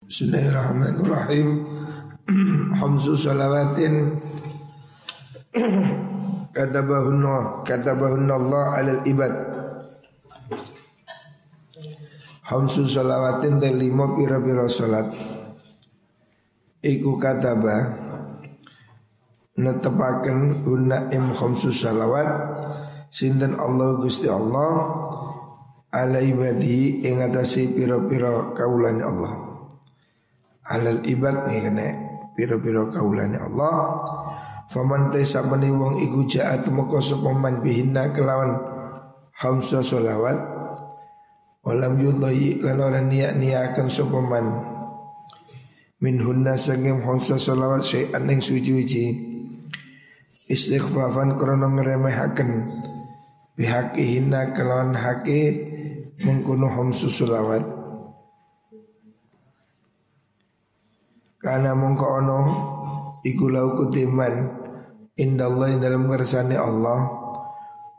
Bismillahirrahmanirrahim. 0.00 1.48
Hamsu 2.80 3.20
salawatin. 3.20 4.16
Katabahunna 6.56 7.60
Katabahunna 7.68 8.32
Allah 8.32 8.64
alal 8.80 9.02
ibad. 9.04 9.34
Hamsu 12.48 12.88
salawatin 12.88 13.60
dan 13.60 13.76
lima 13.76 14.16
pira-pira 14.16 14.64
salat. 14.72 15.12
Iku 16.80 17.20
kataba 17.20 17.92
Netepaken 19.60 20.64
unna 20.64 21.12
im 21.12 21.36
hamsu 21.36 21.68
salawat 21.76 22.56
Sinten 23.12 23.52
Allah 23.52 24.00
Gusti 24.00 24.32
Allah 24.32 24.96
Ala 25.92 26.24
ibadihi 26.24 27.04
ing 27.04 27.20
atasi 27.20 27.76
pira-pira 27.76 28.56
kaulane 28.56 29.04
Allah 29.04 29.49
alal 30.70 31.02
ibad 31.02 31.50
nih 31.50 31.58
kena 31.66 31.86
piro-piro 32.38 32.88
kaulane 32.94 33.36
Allah. 33.36 33.76
Faman 34.70 35.10
tesa 35.10 35.42
mani 35.42 35.66
wong 35.66 35.98
iku 35.98 36.30
jaat 36.30 36.70
moko 36.70 37.02
sapa 37.02 37.34
man 37.34 37.58
bihinna 37.58 38.14
kelawan 38.14 38.54
hamsa 39.34 39.82
solawat 39.82 40.38
walam 41.66 41.98
yudai 41.98 42.62
lan 42.62 42.78
ora 42.78 43.02
niat 43.02 43.34
niakan 43.34 43.90
sapa 43.90 44.22
man. 44.22 44.46
Min 45.98 46.22
hunna 46.22 46.54
sangem 46.54 47.02
hamsa 47.02 47.34
solawat 47.34 47.82
syai'an 47.82 48.30
ing 48.30 48.38
suci-suci 48.38 49.04
istighfafan 50.46 51.34
krana 51.34 51.66
ngremehaken 51.66 52.70
bihaqihinna 53.58 54.54
kelawan 54.54 54.94
hake 54.94 55.66
mengkono 56.22 56.70
hamsu 56.70 57.10
solawat 57.10 57.79
Karena 61.40 61.72
mongko 61.72 62.06
ono 62.20 62.40
iku 63.24 63.48
lau 63.48 63.72
kutiman. 63.74 64.60
Indallah 65.16 65.76
dalam 65.80 66.08
kersane 66.08 66.56
Allah 66.56 67.00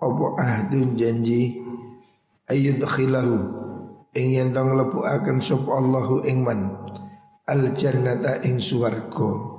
apa 0.01 0.25
ahdun 0.41 0.97
janji 0.97 1.61
ayud 2.49 2.81
khilahu 2.81 3.37
ing 4.17 4.27
yen 4.33 4.49
tong 4.49 4.73
akan 4.73 5.37
sop 5.37 5.69
Allahu 5.69 6.25
ing 6.25 6.41
man 6.41 6.73
al 7.45 7.77
jannata 7.77 8.41
ing 8.41 8.57
swarga. 8.57 9.51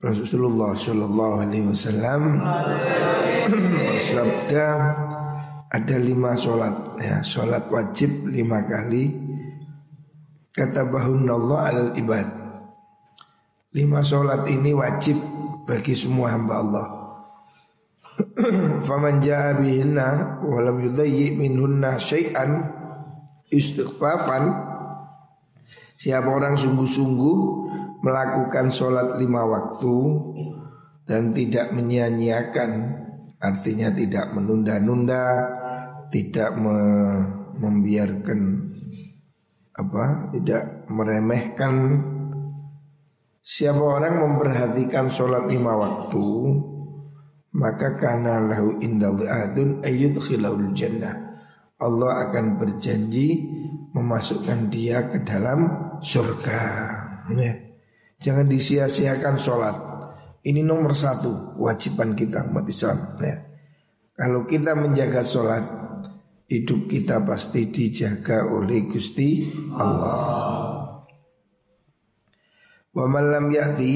Rasulullah 0.00 0.72
Shallallahu 0.72 1.44
Alaihi 1.44 1.68
Wasallam 1.68 2.40
bersabda 3.92 4.68
ada 5.68 5.96
lima 6.00 6.32
sholat 6.32 6.96
ya 6.96 7.20
sholat 7.20 7.68
wajib 7.68 8.32
lima 8.32 8.64
kali 8.64 9.12
Kata 10.50 10.82
Allah 10.82 11.58
alal 11.62 11.92
ibad. 11.94 12.26
Lima 13.70 14.02
sholat 14.02 14.50
ini 14.50 14.74
wajib 14.74 15.14
bagi 15.62 15.94
semua 15.94 16.34
hamba 16.34 16.54
Allah. 16.58 16.86
Faman 18.86 19.22
ja'a 19.22 19.56
bihinna 19.56 20.42
Walam 20.42 20.82
yudayyi 20.82 21.38
minhunna 21.38 21.96
syai'an 21.96 22.66
Istighfafan. 23.48 24.44
Siapa 25.96 26.28
orang 26.28 26.58
sungguh-sungguh 26.58 27.38
Melakukan 28.04 28.74
sholat 28.74 29.16
lima 29.16 29.46
waktu 29.46 29.96
Dan 31.08 31.32
tidak 31.32 31.72
menyia-nyiakan 31.72 32.70
Artinya 33.40 33.88
tidak 33.94 34.36
menunda-nunda 34.36 35.24
Tidak 36.12 36.50
me 36.60 36.76
membiarkan 37.60 38.40
apa 39.80 40.28
tidak 40.36 40.84
meremehkan 40.92 42.04
siapa 43.40 43.80
orang 43.80 44.20
memperhatikan 44.20 45.08
sholat 45.08 45.48
lima 45.48 45.72
waktu 45.72 46.28
maka 47.56 47.96
karena 47.96 48.38
lahu 48.44 48.78
indal 48.84 49.18
adun 49.24 49.80
ayat 49.80 50.20
khilaul 50.20 50.70
jannah 50.76 51.32
Allah 51.80 52.28
akan 52.28 52.60
berjanji 52.60 53.48
memasukkan 53.96 54.68
dia 54.68 55.08
ke 55.08 55.24
dalam 55.24 55.96
surga 56.04 56.62
ya. 57.32 57.52
jangan 58.20 58.46
disia-siakan 58.46 59.36
sholat 59.40 59.76
ini 60.44 60.60
nomor 60.60 60.92
satu 60.92 61.56
wajiban 61.56 62.12
kita 62.12 62.46
umat 62.52 62.68
Islam 62.68 63.16
ya. 63.18 63.36
kalau 64.14 64.44
kita 64.44 64.76
menjaga 64.76 65.24
sholat 65.24 65.64
hidup 66.50 66.90
kita 66.90 67.22
pasti 67.22 67.70
dijaga 67.70 68.50
oleh 68.50 68.90
Gusti 68.90 69.46
Allah. 69.78 70.98
Wa 72.90 73.06
man 73.06 73.30
lam 73.30 73.46
yati 73.54 73.94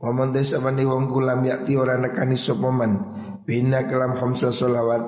wa 0.00 0.08
man 0.16 0.32
desa 0.32 0.56
mani 0.64 0.88
wong 0.88 1.12
kulam 1.12 1.44
yati 1.44 1.76
ora 1.76 2.00
nekani 2.00 2.40
sapa 2.40 2.72
man. 2.72 2.92
Bina 3.44 3.84
kalam 3.84 4.16
khamsa 4.16 4.50
sholawat. 4.50 5.04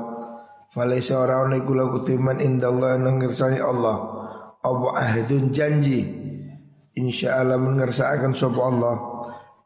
Falaisa 0.68 1.16
ora 1.16 1.40
ono 1.40 1.56
iku 1.56 1.72
la 1.72 1.88
kutiman 1.88 2.44
indallah 2.44 3.00
nang 3.00 3.16
ngersani 3.16 3.56
Allah. 3.64 3.96
Apa 4.60 4.88
ahdun 5.00 5.48
janji? 5.48 6.04
Insyaallah 6.92 7.56
mengersakaken 7.56 8.36
sapa 8.36 8.60
Allah. 8.60 8.96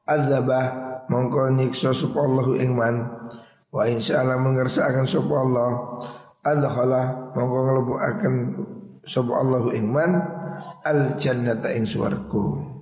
Azabah 0.07 0.65
mongko 1.11 1.51
nyiksa 1.51 1.91
sapa 1.91 2.23
Allah 2.23 2.47
ing 2.63 2.79
man. 2.79 3.11
Wa 3.75 3.91
insyaallah 3.91 4.39
mengersakaken 4.39 5.11
sapa 5.11 5.35
Allah 5.35 5.71
adkhala 6.43 7.33
mongko 7.39 7.59
nglebu 7.71 7.95
akan 7.99 8.35
sapa 9.07 9.33
Allahu 9.39 9.71
iman 9.79 10.11
al 10.83 11.15
jannata 11.17 11.71
ing 11.75 11.87
swarga. 11.87 12.75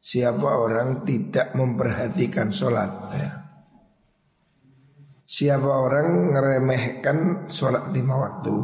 Siapa 0.00 0.48
orang 0.56 1.02
tidak 1.02 1.52
memperhatikan 1.52 2.54
sholat 2.54 2.90
ya. 3.12 3.30
Siapa 5.26 5.66
orang 5.66 6.30
ngeremehkan 6.32 7.50
sholat 7.50 7.90
lima 7.90 8.14
waktu 8.14 8.56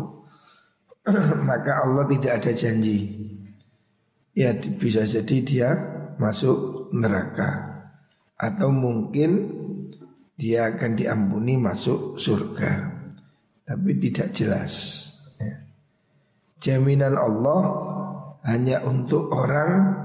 Maka 1.50 1.82
Allah 1.82 2.06
tidak 2.06 2.32
ada 2.38 2.52
janji. 2.54 3.26
Ya 4.38 4.54
bisa 4.54 5.02
jadi 5.02 5.36
dia 5.42 5.68
masuk 6.22 6.88
neraka. 6.94 7.82
Atau 8.38 8.70
mungkin 8.70 9.50
dia 10.38 10.70
akan 10.70 10.94
diampuni 10.94 11.58
masuk 11.58 12.22
surga 12.22 12.91
tapi 13.72 13.96
tidak 13.96 14.36
jelas. 14.36 14.72
Ya. 15.40 15.64
Jaminan 16.60 17.16
Allah 17.16 17.60
hanya 18.44 18.84
untuk 18.84 19.32
orang 19.32 19.96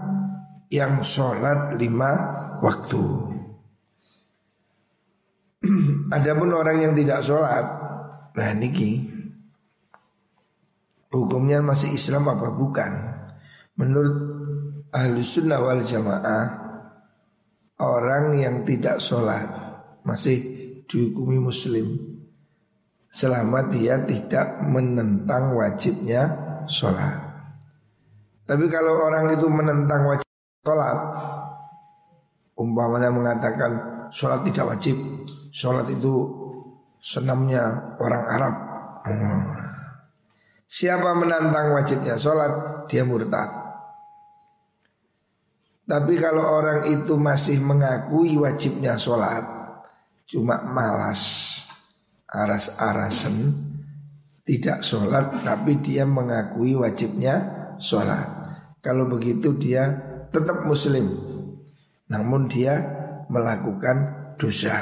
yang 0.72 1.04
sholat 1.04 1.76
lima 1.76 2.12
waktu. 2.64 3.04
Adapun 6.16 6.56
orang 6.56 6.80
yang 6.80 6.94
tidak 6.96 7.28
sholat, 7.28 7.66
nah 8.40 8.56
niki 8.56 9.04
hukumnya 11.12 11.60
masih 11.60 11.92
Islam 11.92 12.32
apa 12.32 12.48
bukan? 12.56 12.92
Menurut 13.76 14.16
ahli 14.96 15.28
sunnah 15.28 15.60
wal 15.60 15.84
jamaah 15.84 16.46
orang 17.84 18.32
yang 18.40 18.64
tidak 18.64 19.04
sholat 19.04 19.44
masih 20.08 20.40
dihukumi 20.88 21.36
muslim 21.36 22.17
selama 23.18 23.66
dia 23.74 23.98
tidak 24.06 24.62
menentang 24.62 25.58
wajibnya 25.58 26.38
sholat. 26.70 27.18
Tapi 28.46 28.70
kalau 28.70 29.10
orang 29.10 29.34
itu 29.34 29.50
menentang 29.50 30.06
wajib 30.06 30.30
sholat, 30.62 30.98
umpamanya 32.54 33.10
mengatakan 33.10 33.72
sholat 34.14 34.46
tidak 34.46 34.70
wajib, 34.70 34.94
sholat 35.50 35.90
itu 35.90 36.14
senamnya 37.02 37.98
orang 37.98 38.24
Arab. 38.30 38.56
Siapa 40.70 41.18
menantang 41.18 41.74
wajibnya 41.74 42.22
sholat, 42.22 42.86
dia 42.86 43.02
murtad. 43.02 43.50
Tapi 45.90 46.14
kalau 46.22 46.44
orang 46.44 46.86
itu 46.86 47.18
masih 47.18 47.66
mengakui 47.66 48.38
wajibnya 48.38 48.94
sholat, 49.00 49.42
cuma 50.30 50.62
malas 50.62 51.57
aras-arasan 52.28 53.56
tidak 54.48 54.84
sholat 54.84 55.44
tapi 55.44 55.80
dia 55.84 56.08
mengakui 56.08 56.76
wajibnya 56.76 57.36
sholat. 57.80 58.28
Kalau 58.80 59.08
begitu 59.12 59.56
dia 59.60 59.92
tetap 60.32 60.64
muslim, 60.64 61.08
namun 62.08 62.48
dia 62.48 62.80
melakukan 63.28 64.32
dosa. 64.40 64.76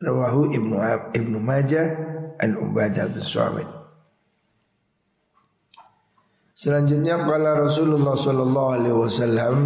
Rawahu 0.00 0.52
Ibnu 0.52 0.76
Ibnu 1.12 1.38
Majah 1.40 1.86
an 2.40 2.50
Ubadah 2.60 3.08
bin 3.12 3.24
Suamid. 3.24 3.68
Selanjutnya 6.54 7.20
kala 7.20 7.60
Rasulullah 7.60 8.16
sallallahu 8.16 8.72
alaihi 8.72 8.96
wasallam 8.96 9.56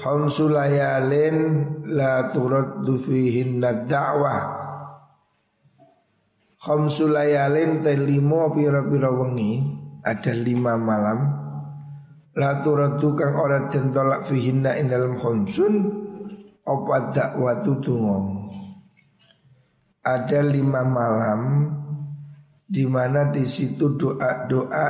Khamsu 0.00 0.48
layalin 0.48 1.36
la 1.84 2.32
turaddu 2.32 2.96
fihinna 2.96 3.84
da'wah. 3.84 4.42
Khamsulayalin 6.60 7.84
te 7.84 7.96
limo 7.96 8.52
pira-pira 8.56 9.12
wengi 9.12 9.60
ada 10.00 10.32
lima 10.32 10.76
malam. 10.80 11.20
La 12.36 12.64
turadu 12.64 13.12
kang 13.12 13.36
ora 13.36 13.68
den 13.68 13.92
tolak 13.92 14.24
fihinna 14.24 14.76
ing 14.80 14.88
dalam 14.88 15.20
khamsun 15.20 15.74
apa 16.64 17.10
dakwatu 17.10 17.82
tungo 17.82 18.40
ada 20.00 20.40
lima 20.40 20.80
malam 20.86 21.40
di 22.64 22.86
mana 22.86 23.28
di 23.34 23.44
situ 23.44 23.98
doa-doa 23.98 24.86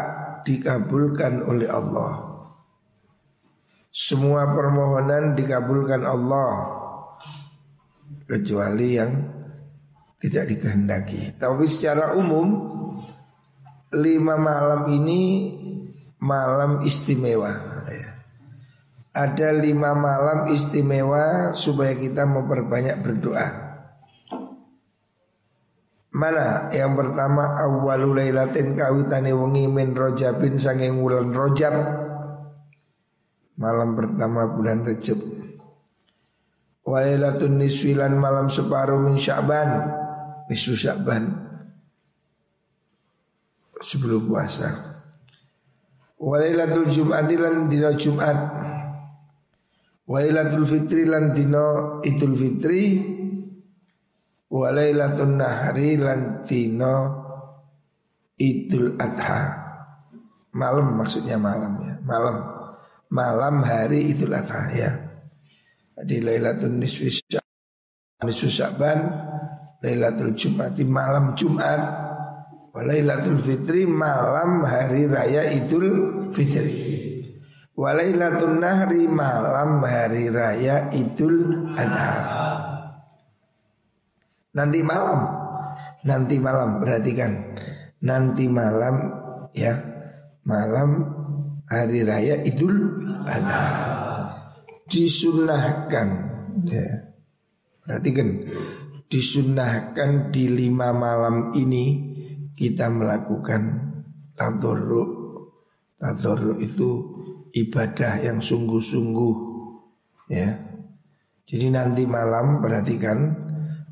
dikabulkan 0.46 1.42
oleh 1.48 1.66
Allah. 1.66 2.29
Semua 3.90 4.46
permohonan 4.54 5.34
dikabulkan 5.34 6.06
Allah 6.06 6.78
kecuali 8.30 8.94
yang 8.94 9.10
tidak 10.22 10.46
dikehendaki. 10.54 11.34
Tapi 11.34 11.66
secara 11.66 12.14
umum 12.14 12.70
lima 13.98 14.38
malam 14.38 14.86
ini 14.94 15.20
malam 16.22 16.86
istimewa. 16.86 17.50
Ya. 17.90 18.10
Ada 19.10 19.58
lima 19.58 19.90
malam 19.98 20.54
istimewa 20.54 21.58
supaya 21.58 21.98
kita 21.98 22.22
memperbanyak 22.30 23.02
berdoa. 23.02 23.48
Mana 26.14 26.70
yang 26.70 26.94
pertama 26.94 27.58
awalul 27.58 28.18
lailatin 28.18 28.78
kawitane 28.78 29.34
wengi 29.34 29.66
min 29.66 29.94
rojabin 29.94 30.58
sanging 30.58 31.02
wulan 31.02 31.30
rojab 31.34 31.74
Malam 33.60 33.92
pertama 33.92 34.48
bulan 34.48 34.80
Rejab. 34.88 35.20
Walilatun 36.80 37.60
niswilan 37.60 38.16
malam 38.16 38.48
separuh 38.48 38.96
min 38.96 39.20
sya'ban. 39.20 39.84
Nisfu 40.48 40.72
sya'ban. 40.72 41.28
Sebelum 43.84 44.32
puasa. 44.32 44.72
Walilatul 46.16 46.88
jum'ati 46.88 47.36
lan 47.36 47.68
dino 47.72 47.96
jum'at 47.96 48.38
Walilatul 50.04 50.68
fitri 50.68 51.04
lan 51.04 51.36
dino 51.36 52.00
idul 52.00 52.34
fitri. 52.34 52.82
Walailatun 54.50 55.38
nahri 55.38 55.94
lantino 55.94 56.94
Idul 58.34 58.98
Adha. 58.98 59.40
Malam 60.50 60.98
maksudnya 60.98 61.38
malam 61.38 61.78
ya 61.78 61.94
Malam 62.02 62.59
Malam 63.10 63.66
hari 63.66 64.14
Idul 64.14 64.30
Adha 64.30 64.70
ya. 64.70 64.90
Di 66.00 66.22
Lailatul 66.22 66.78
Niswi 66.78 67.10
Syaban 68.48 69.00
Lailatul 69.82 70.32
Jumati 70.38 70.86
malam 70.86 71.36
Jumat 71.36 71.80
Walailatul 72.70 73.42
Fitri 73.42 73.84
malam 73.84 74.62
hari 74.62 75.10
raya 75.10 75.50
Idul 75.50 76.30
Fitri 76.30 76.78
Walailatul 77.74 78.62
Nahri 78.62 79.10
malam 79.10 79.82
hari 79.82 80.30
raya 80.30 80.92
Idul 80.94 81.72
Adha. 81.74 82.12
Nanti 84.54 84.80
malam 84.86 85.20
Nanti 86.00 86.36
malam 86.40 86.80
perhatikan. 86.80 87.32
Nanti 88.06 88.48
malam 88.48 88.96
ya 89.52 89.76
Malam 90.46 91.19
hari 91.70 92.02
raya 92.02 92.42
idul 92.42 93.06
adha. 93.22 93.66
Disunahkan. 94.90 96.08
Ya. 96.66 97.14
Perhatikan. 97.86 98.28
Disunahkan 99.10 100.30
di 100.30 100.46
lima 100.46 100.94
malam 100.94 101.50
ini 101.50 102.14
Kita 102.54 102.86
melakukan 102.86 103.90
Tatoruk 104.38 105.10
Tatoruk 105.98 106.62
itu 106.62 106.90
ibadah 107.54 108.18
yang 108.22 108.42
sungguh-sungguh. 108.42 109.34
Ya. 110.30 110.58
Jadi 111.46 111.66
nanti 111.70 112.02
malam 112.06 112.58
perhatikan 112.62 113.18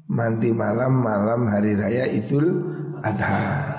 Nanti 0.08 0.50
malam 0.50 1.04
malam 1.04 1.46
hari 1.52 1.76
raya 1.78 2.08
Idul 2.08 2.48
Adha. 3.04 3.76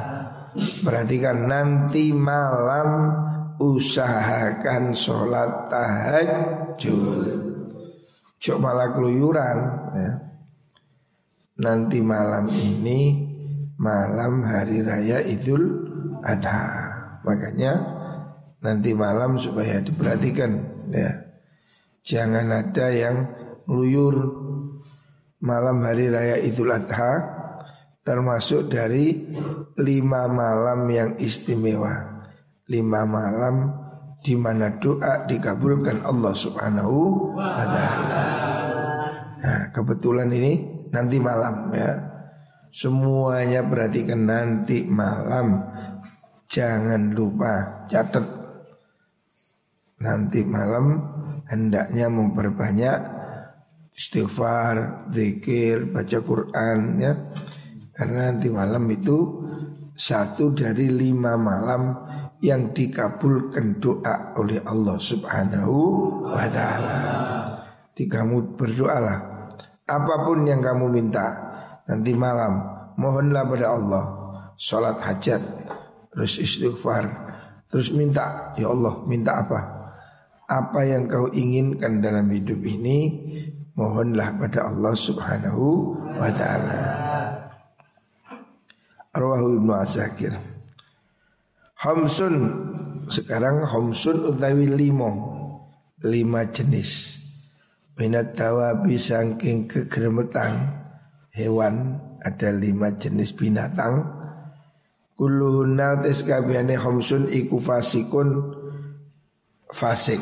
Perhatikan 0.86 1.50
nanti 1.50 2.14
malam 2.14 3.18
usahakan 3.60 4.96
sholat 4.96 5.68
tahajud. 5.68 7.28
Cok 8.40 8.58
malah 8.58 8.96
keluyuran 8.96 9.58
ya. 10.00 10.12
Nanti 11.60 12.00
malam 12.00 12.48
ini 12.48 13.28
malam 13.76 14.48
hari 14.48 14.80
raya 14.80 15.20
Idul 15.20 15.68
Adha. 16.24 16.68
Makanya 17.28 17.74
nanti 18.64 18.96
malam 18.96 19.36
supaya 19.36 19.84
diperhatikan 19.84 20.52
ya. 20.88 21.12
Jangan 22.00 22.48
ada 22.48 22.88
yang 22.96 23.28
ngeluyur 23.68 24.16
malam 25.44 25.84
hari 25.84 26.08
raya 26.08 26.40
Idul 26.40 26.72
Adha 26.72 27.40
termasuk 28.08 28.72
dari 28.72 29.20
lima 29.76 30.32
malam 30.32 30.88
yang 30.88 31.12
istimewa. 31.20 32.19
Lima 32.70 33.02
malam 33.04 33.74
di 34.22 34.38
mana 34.38 34.78
doa 34.78 35.26
dikabulkan 35.26 36.06
Allah 36.06 36.34
Subhanahu 36.36 36.96
wa 37.34 37.66
taala. 37.66 38.24
Nah, 39.40 39.62
kebetulan 39.72 40.30
ini 40.30 40.86
nanti 40.92 41.18
malam 41.18 41.72
ya. 41.72 41.92
Semuanya 42.70 43.66
perhatikan 43.66 44.30
nanti 44.30 44.86
malam. 44.86 45.66
Jangan 46.46 47.14
lupa 47.16 47.86
catat. 47.90 48.26
Nanti 50.00 50.46
malam 50.46 51.02
hendaknya 51.50 52.08
memperbanyak 52.08 53.00
istighfar, 53.98 55.10
zikir, 55.12 55.90
baca 55.90 56.20
Quran 56.22 56.80
ya. 57.02 57.14
Karena 57.92 58.32
nanti 58.32 58.48
malam 58.48 58.86
itu 58.94 59.44
satu 59.92 60.56
dari 60.56 60.88
lima 60.88 61.36
malam 61.36 61.96
yang 62.40 62.72
dikabulkan 62.72 63.80
doa 63.84 64.36
oleh 64.40 64.64
Allah 64.64 64.98
Subhanahu 65.00 65.76
wa 66.32 66.48
taala. 66.48 66.98
Di 67.96 68.08
kamu 68.08 68.56
berdoalah. 68.56 69.48
Apa 69.90 70.16
pun 70.24 70.46
yang 70.46 70.62
kamu 70.62 70.88
minta 70.88 71.28
nanti 71.90 72.14
malam 72.16 72.64
mohonlah 72.96 73.44
pada 73.44 73.68
Allah. 73.76 74.06
Salat 74.60 75.00
hajat 75.00 75.40
terus 76.12 76.36
istighfar 76.36 77.08
terus 77.72 77.96
minta 77.96 78.52
ya 78.60 78.68
Allah 78.68 79.00
minta 79.08 79.40
apa? 79.40 79.60
Apa 80.50 80.84
yang 80.84 81.08
kau 81.08 81.32
inginkan 81.32 82.02
dalam 82.04 82.28
hidup 82.28 82.60
ini 82.66 82.98
Mohonlah 83.80 84.36
pada 84.36 84.68
Allah 84.68 84.92
subhanahu 84.92 85.96
wa 86.20 86.28
ta'ala. 86.28 86.82
Arwahu 89.16 89.56
Ibnu 89.56 89.72
Asakir 89.72 90.36
Homsun 91.80 92.36
Sekarang 93.08 93.64
homsun 93.64 94.36
utawi 94.36 94.68
limo 94.68 95.40
Lima 96.04 96.48
jenis. 96.48 97.20
Minat 97.96 98.36
tawabi 98.36 98.96
sangking 99.00 99.68
kegeremetan 99.68 100.80
Hewan. 101.32 102.00
Ada 102.20 102.52
lima 102.56 102.96
jenis 102.96 103.36
binatang. 103.36 104.08
Kuluhunna 105.16 106.00
tes 106.04 106.24
kabiane 106.24 106.80
homsun 106.80 107.28
iku 107.28 107.60
fasikun. 107.60 108.56
Fasik. 109.72 110.20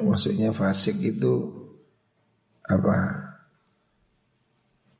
Maksudnya 0.00 0.52
fasik 0.56 0.96
itu 1.00 1.48
apa? 2.64 2.96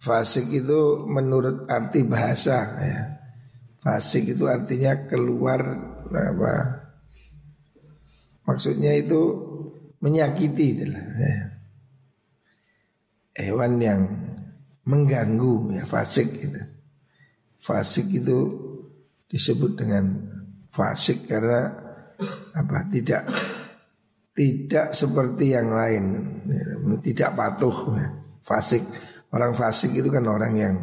Fasik 0.01 0.53
itu 0.53 1.09
menurut 1.09 1.65
arti 1.69 2.05
bahasa 2.05 2.57
ya 2.85 3.20
fasik 3.81 4.37
itu 4.37 4.45
artinya 4.47 5.09
keluar 5.09 5.61
apa 6.11 6.55
maksudnya 8.45 8.93
itu 8.97 9.21
menyakiti 10.01 10.67
itulah 10.77 11.05
ya. 11.17 11.35
hewan 13.41 13.73
yang 13.81 14.01
mengganggu 14.85 15.81
ya 15.81 15.85
fasik 15.89 16.29
itu 16.41 16.61
fasik 17.57 18.09
itu 18.13 18.39
disebut 19.29 19.81
dengan 19.81 20.05
fasik 20.69 21.29
karena 21.29 21.73
apa 22.53 22.85
tidak 22.93 23.25
tidak 24.41 24.97
seperti 24.97 25.53
yang 25.53 25.69
lain, 25.69 26.05
tidak 27.05 27.37
patuh, 27.37 27.99
fasik. 28.41 28.81
Orang 29.31 29.53
fasik 29.53 29.93
itu 29.93 30.09
kan 30.09 30.25
orang 30.25 30.55
yang 30.57 30.77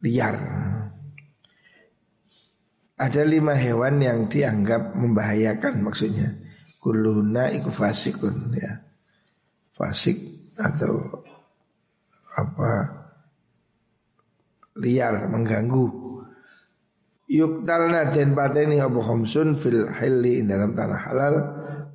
liar. 0.00 0.36
Ada 3.00 3.24
lima 3.24 3.56
hewan 3.56 3.96
yang 4.04 4.28
dianggap 4.28 4.92
membahayakan 4.92 5.80
maksudnya. 5.80 6.36
Kuluna 6.76 7.48
iku 7.48 7.72
fasikun 7.72 8.52
ya. 8.52 8.76
Fasik 9.72 10.20
atau 10.60 11.24
apa 12.36 12.70
liar 14.76 15.24
mengganggu. 15.32 16.12
Yuktalna 17.30 18.12
den 18.12 18.36
pateni 18.36 18.84
apa 18.84 19.00
khamsun 19.00 19.56
fil 19.56 19.88
hilli 19.96 20.44
dalam 20.44 20.76
tanah 20.76 21.00
halal 21.00 21.34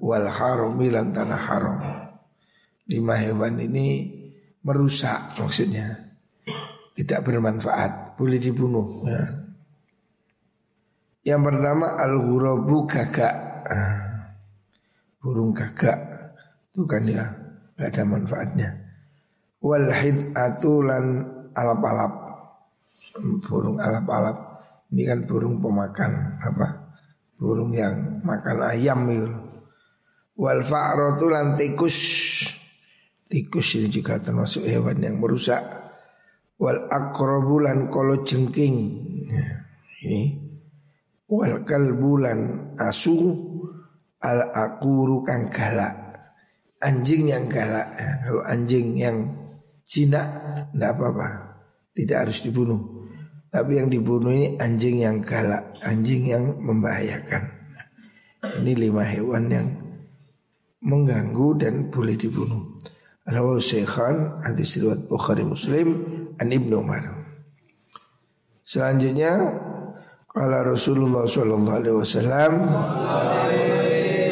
wal 0.01 0.25
harami 0.25 0.89
lan 0.89 1.13
tanah 1.13 1.41
haram. 1.45 1.79
Lima 2.89 3.13
hewan 3.13 3.61
ini 3.61 4.09
merusak 4.65 5.37
maksudnya. 5.37 6.01
Tidak 6.95 7.21
bermanfaat, 7.21 8.15
boleh 8.15 8.39
dibunuh. 8.39 9.03
Ya. 9.05 9.44
Yang 11.25 11.41
pertama 11.41 11.97
al-ghurabu 11.97 12.85
gagak. 12.85 13.35
Burung 15.17 15.57
gagak 15.57 16.15
itu 16.69 16.85
kan 16.85 17.01
ya 17.01 17.25
nggak 17.73 17.87
ada 17.89 18.03
manfaatnya. 18.05 18.69
Wal 19.57 19.89
atulan 20.37 21.05
alap-alap. 21.57 22.13
Burung 23.41 23.81
alap-alap. 23.81 24.37
Ini 24.93 25.01
kan 25.09 25.19
burung 25.25 25.57
pemakan 25.57 26.37
apa? 26.45 26.93
Burung 27.41 27.73
yang 27.73 28.21
makan 28.21 28.69
ayam 28.69 29.09
itu. 29.09 29.25
Wal 30.37 30.61
fa'ratu 30.61 31.25
lan 31.25 31.57
tikus. 31.57 31.97
Tikus 33.25 33.81
ini 33.81 33.89
juga 33.89 34.21
termasuk 34.21 34.61
hewan 34.61 35.01
yang 35.01 35.17
merusak. 35.17 35.65
Wal 36.61 36.85
akrobulan 36.85 37.89
kolo 37.89 38.21
jengking. 38.21 38.77
Ya, 39.25 39.65
ini. 40.05 40.44
Wal 41.25 41.65
kalbulan 41.65 42.73
asu 42.77 43.33
al 44.21 44.53
akuru 44.53 45.25
kang 45.25 45.49
galak. 45.49 45.93
Anjing 46.81 47.33
yang 47.33 47.49
galak. 47.49 47.97
Kalau 48.25 48.45
anjing 48.45 48.93
yang 48.93 49.17
jinak 49.85 50.27
tidak 50.73 50.91
apa-apa. 50.97 51.27
Tidak 51.95 52.17
harus 52.17 52.43
dibunuh. 52.43 52.95
Tapi 53.55 53.79
yang 53.79 53.87
dibunuh 53.87 54.35
ini 54.35 54.59
anjing 54.59 54.99
yang 54.99 55.23
galak, 55.23 55.79
anjing 55.79 56.27
yang 56.27 56.59
membahayakan. 56.59 57.55
Ini 58.59 58.71
lima 58.75 59.07
hewan 59.07 59.47
yang 59.47 59.67
mengganggu 60.83 61.47
dan 61.63 61.87
boleh 61.87 62.19
dibunuh. 62.19 62.83
Rawahu 63.23 63.57
Syekhan 63.57 64.43
hadis 64.43 64.75
riwayat 64.77 65.07
Bukhari 65.07 65.47
Muslim 65.47 65.87
an 66.35 66.51
Ibnu 66.51 66.75
Umar. 66.77 67.09
Selanjutnya 68.61 69.39
kala 70.35 70.67
Rasulullah 70.67 71.23
sallallahu 71.23 71.79
alaihi 71.79 71.95
wasallam 71.95 72.53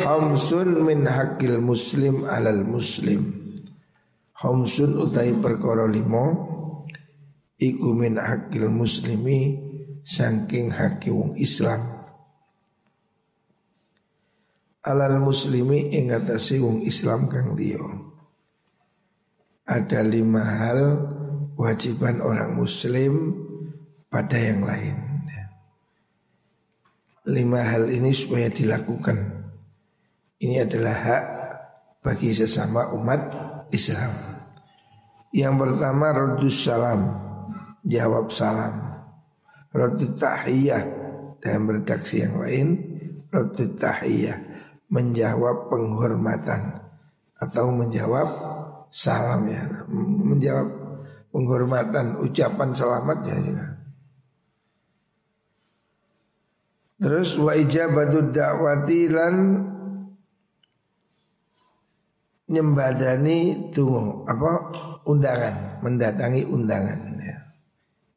Hamsun 0.04 0.84
min 0.84 1.08
hakil 1.08 1.64
muslim 1.64 2.28
alal 2.28 2.68
muslim. 2.68 3.56
Hamsun 4.36 5.00
utai 5.00 5.32
perkara 5.32 5.88
limo 5.88 6.26
iku 7.56 7.96
min 7.96 8.20
hakil 8.20 8.68
muslimi 8.68 9.58
saking 10.04 10.76
haki 10.76 11.08
wong 11.08 11.40
Islam. 11.40 12.04
Alal 14.84 15.24
muslimi 15.24 15.96
ing 15.96 16.12
atase 16.12 16.60
wong 16.60 16.84
Islam 16.84 17.32
kang 17.32 17.56
liya. 17.56 17.80
Ada 19.64 20.04
lima 20.04 20.44
hal 20.44 20.80
wajiban 21.56 22.20
orang 22.20 22.60
muslim 22.60 23.40
pada 24.12 24.36
yang 24.36 24.68
lain 24.68 25.03
lima 27.28 27.64
hal 27.64 27.88
ini 27.88 28.12
supaya 28.12 28.52
dilakukan. 28.52 29.16
Ini 30.44 30.68
adalah 30.68 30.96
hak 31.00 31.24
bagi 32.04 32.36
sesama 32.36 32.92
umat 32.92 33.22
Islam. 33.72 34.12
Yang 35.32 35.56
pertama 35.56 36.06
radus 36.12 36.58
salam. 36.68 37.02
Jawab 37.84 38.28
salam. 38.32 38.76
Roti 39.74 40.08
tahiyah 40.20 40.84
dalam 41.42 41.64
redaksi 41.66 42.22
yang 42.22 42.38
lain 42.40 42.68
roti 43.34 43.66
tahiyah 43.66 44.38
menjawab 44.92 45.72
penghormatan. 45.72 46.84
Atau 47.40 47.72
menjawab 47.72 48.28
salam 48.92 49.48
ya. 49.48 49.64
Menjawab 50.28 50.68
penghormatan 51.32 52.20
ucapan 52.20 52.70
selamat 52.76 53.18
ya 53.26 53.38
juga. 53.40 53.68
Terus 57.04 57.36
wa 57.36 57.52
ijabatu 57.52 58.32
da'wati 58.32 59.00
lan 59.12 59.36
nyembadani 62.48 63.70
tunggu 63.76 64.24
apa 64.24 64.52
undangan 65.04 65.84
mendatangi 65.84 66.48
undangan 66.48 67.14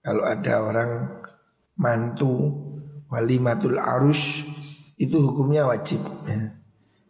kalau 0.06 0.22
ada 0.22 0.62
orang 0.62 0.90
mantu 1.82 2.46
walimatul 3.10 3.74
arus 3.74 4.46
itu 4.94 5.18
hukumnya 5.18 5.66
wajib 5.66 5.98
ya. 6.30 6.54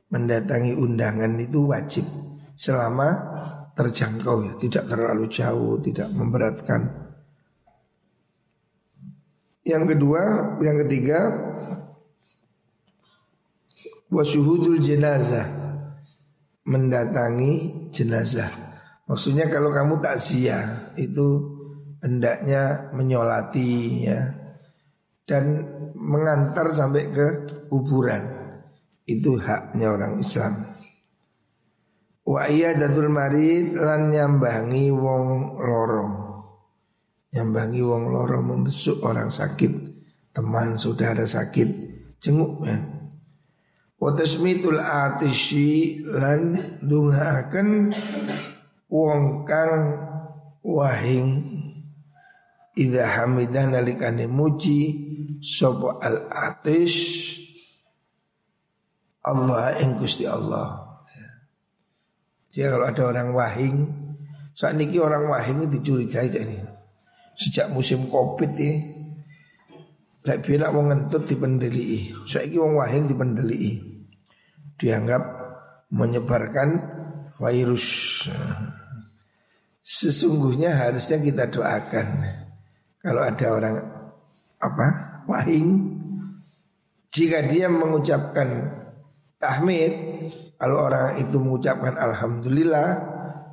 Mendatangi 0.09 0.73
undangan 0.73 1.37
itu 1.37 1.69
wajib 1.69 2.09
selama 2.57 3.37
terjangkau 3.77 4.49
ya, 4.49 4.53
tidak 4.57 4.89
terlalu 4.89 5.29
jauh, 5.29 5.77
tidak 5.85 6.09
memberatkan. 6.09 7.06
Yang 9.67 9.85
kedua, 9.99 10.23
yang 10.63 10.79
ketiga 10.87 11.19
wasyuhudul 14.07 14.79
jenazah 14.79 15.67
mendatangi 16.67 17.87
jenazah. 17.95 18.51
Maksudnya 19.07 19.47
kalau 19.47 19.71
kamu 19.71 20.03
takziah 20.03 20.95
itu 20.99 21.55
hendaknya 22.03 22.91
menyolati 22.91 24.03
ya 24.03 24.35
dan 25.27 25.63
mengantar 25.95 26.75
sampai 26.75 27.11
ke 27.15 27.27
kuburan 27.71 28.23
itu 29.07 29.39
haknya 29.39 29.95
orang 29.95 30.19
Islam. 30.19 30.55
Wa 32.27 32.51
iya 32.51 32.75
datul 32.75 33.07
marid 33.07 33.79
lan 33.79 34.11
nyambangi 34.11 34.91
wong 34.91 35.27
loro. 35.63 36.26
Nyambangi 37.37 37.85
wong 37.85 38.09
loro 38.17 38.41
membesuk 38.41 39.05
orang 39.05 39.29
sakit, 39.29 39.69
teman 40.33 40.81
saudara 40.81 41.29
sakit, 41.29 41.69
jenguk 42.17 42.65
ya. 42.65 42.81
Wa 44.01 44.17
tasmitul 44.17 44.81
atishi 44.81 46.01
lan 46.05 46.57
dungaken 46.81 47.93
wong 48.89 49.45
kang 49.45 49.77
wahing 50.65 51.53
Ida 52.77 53.09
hamidah 53.09 53.73
nalikane 53.73 54.29
muji 54.29 54.81
Sopo 55.41 55.97
al 55.97 56.29
atish 56.29 57.41
Allah 59.25 59.81
yang 59.81 59.97
Gusti 59.97 60.29
Allah 60.29 61.01
ya. 61.09 61.29
Jadi 62.53 62.69
kalau 62.69 62.85
ada 62.85 63.03
orang 63.09 63.31
wahing 63.33 63.77
Saat 64.53 64.77
ini 64.77 64.97
orang 65.01 65.25
wahing 65.25 65.65
itu 65.65 65.81
dicurigai 65.81 66.29
ini 66.33 66.76
Sejak 67.37 67.69
musim 67.71 68.09
covid 68.09 68.51
ini 68.57 68.97
Lek 70.27 70.43
binak 70.43 70.75
wong 70.75 70.91
ngentut 70.91 71.29
dipendeli 71.29 72.11
Saiki 72.27 72.59
wong 72.59 72.81
wahing 72.81 73.07
dipendeli 73.07 73.79
Dianggap 74.77 75.23
menyebarkan 75.93 76.69
virus. 77.31 77.87
Sesungguhnya 79.87 80.75
harusnya 80.75 81.23
kita 81.23 81.45
doakan. 81.51 82.09
Kalau 82.99 83.23
ada 83.23 83.47
orang 83.55 83.77
apa 84.59 84.87
wahing 85.31 85.95
jika 87.13 87.45
dia 87.47 87.71
mengucapkan 87.71 88.73
tahmid 89.39 89.93
kalau 90.57 90.91
orang 90.91 91.21
itu 91.21 91.37
mengucapkan 91.39 91.95
alhamdulillah 91.95 92.89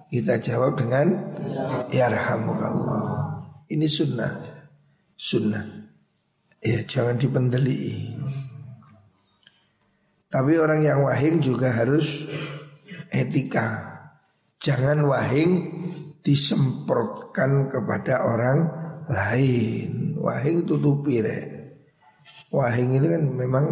kita 0.10 0.40
jawab 0.42 0.80
dengan 0.80 1.22
yarhamukallah 1.92 3.13
ini 3.74 3.90
sunnah 3.90 4.38
sunnah 5.18 5.66
ya 6.62 6.86
jangan 6.86 7.18
dipendeli 7.18 8.14
tapi 10.30 10.58
orang 10.58 10.86
yang 10.86 11.02
wahing 11.04 11.42
juga 11.42 11.74
harus 11.74 12.30
etika 13.10 13.94
jangan 14.62 15.04
wahing 15.04 15.52
disemprotkan 16.24 17.68
kepada 17.68 18.24
orang 18.24 18.72
lain. 19.12 20.16
Wahing 20.18 20.64
tutupi 20.64 21.20
deh. 21.20 21.44
Wahing 22.56 22.96
itu 22.96 23.08
kan 23.12 23.24
memang 23.28 23.66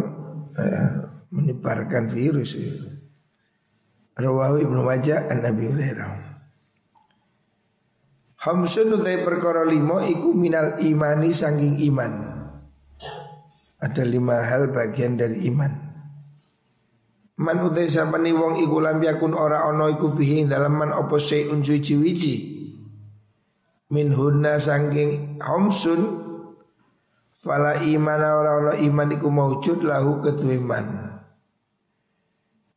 eh, 0.52 0.92
menyebarkan 1.32 2.12
virus. 2.12 2.60
Rawahu 4.12 4.60
Ibnu 4.60 4.80
Majah 4.84 5.32
an 5.32 5.40
Nabi 5.40 5.64
Hurairah. 5.72 6.31
Hamsun 8.42 8.98
utai 8.98 9.22
perkara 9.22 9.62
limo 9.62 10.02
iku 10.02 10.34
minal 10.34 10.82
imani 10.82 11.30
sangking 11.30 11.78
iman. 11.86 12.12
Ada 13.78 14.02
lima 14.02 14.42
hal 14.42 14.74
bagian 14.74 15.14
dari 15.14 15.46
iman. 15.46 15.70
Man 17.38 17.58
utai 17.62 17.86
sapani 17.86 18.34
wong 18.34 18.58
iku 18.58 18.82
lam 18.82 18.98
ora 19.38 19.70
ono 19.70 19.86
iku 19.86 20.10
fihi 20.10 20.50
dalam 20.50 20.74
man 20.74 20.90
opo 20.90 21.22
se'un 21.22 21.62
suci-wiji 21.62 22.34
min 23.94 24.10
hunna 24.10 24.58
sangking 24.58 25.38
homsun 25.38 26.00
Fala 27.42 27.74
iman 27.74 28.22
orang 28.22 28.78
iman 28.86 29.08
iku 29.18 29.26
maujud 29.26 29.82
lahu 29.82 30.22
ketuiman. 30.22 31.10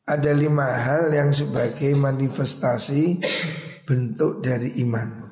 Ada 0.10 0.34
lima 0.34 0.66
hal 0.66 1.14
yang 1.14 1.30
sebagai 1.30 1.94
manifestasi 1.94 3.22
bentuk 3.86 4.42
dari 4.42 4.74
iman. 4.82 5.25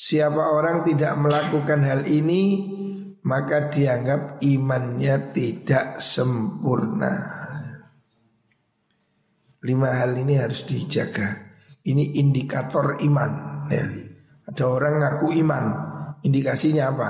Siapa 0.00 0.56
orang 0.56 0.80
tidak 0.88 1.12
melakukan 1.20 1.84
hal 1.84 2.08
ini 2.08 2.72
maka 3.20 3.68
dianggap 3.68 4.40
imannya 4.40 5.36
tidak 5.36 6.00
sempurna. 6.00 7.12
Lima 9.60 9.92
hal 9.92 10.16
ini 10.16 10.40
harus 10.40 10.64
dijaga. 10.64 11.52
Ini 11.84 12.16
indikator 12.16 12.96
iman. 12.96 13.32
Ya. 13.68 13.84
Ada 14.48 14.64
orang 14.64 15.04
ngaku 15.04 15.36
iman, 15.44 15.64
indikasinya 16.24 16.84
apa? 16.96 17.08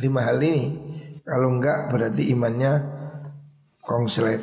Lima 0.00 0.24
hal 0.24 0.40
ini. 0.40 0.64
Kalau 1.28 1.52
enggak 1.52 1.92
berarti 1.92 2.32
imannya 2.32 2.72
kongslet. 3.84 4.40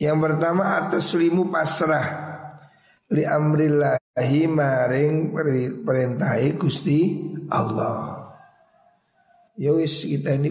Yang 0.00 0.18
pertama 0.24 0.72
atas 0.72 1.12
limu 1.12 1.52
pasrah 1.52 2.06
li 3.12 3.28
amrillahi 4.18 4.50
maring 4.50 5.14
perintahi 5.86 6.58
Gusti 6.58 6.98
Allah. 7.50 8.34
Ya 9.58 9.74
wis 9.74 10.06
kita 10.06 10.38
ini 10.38 10.50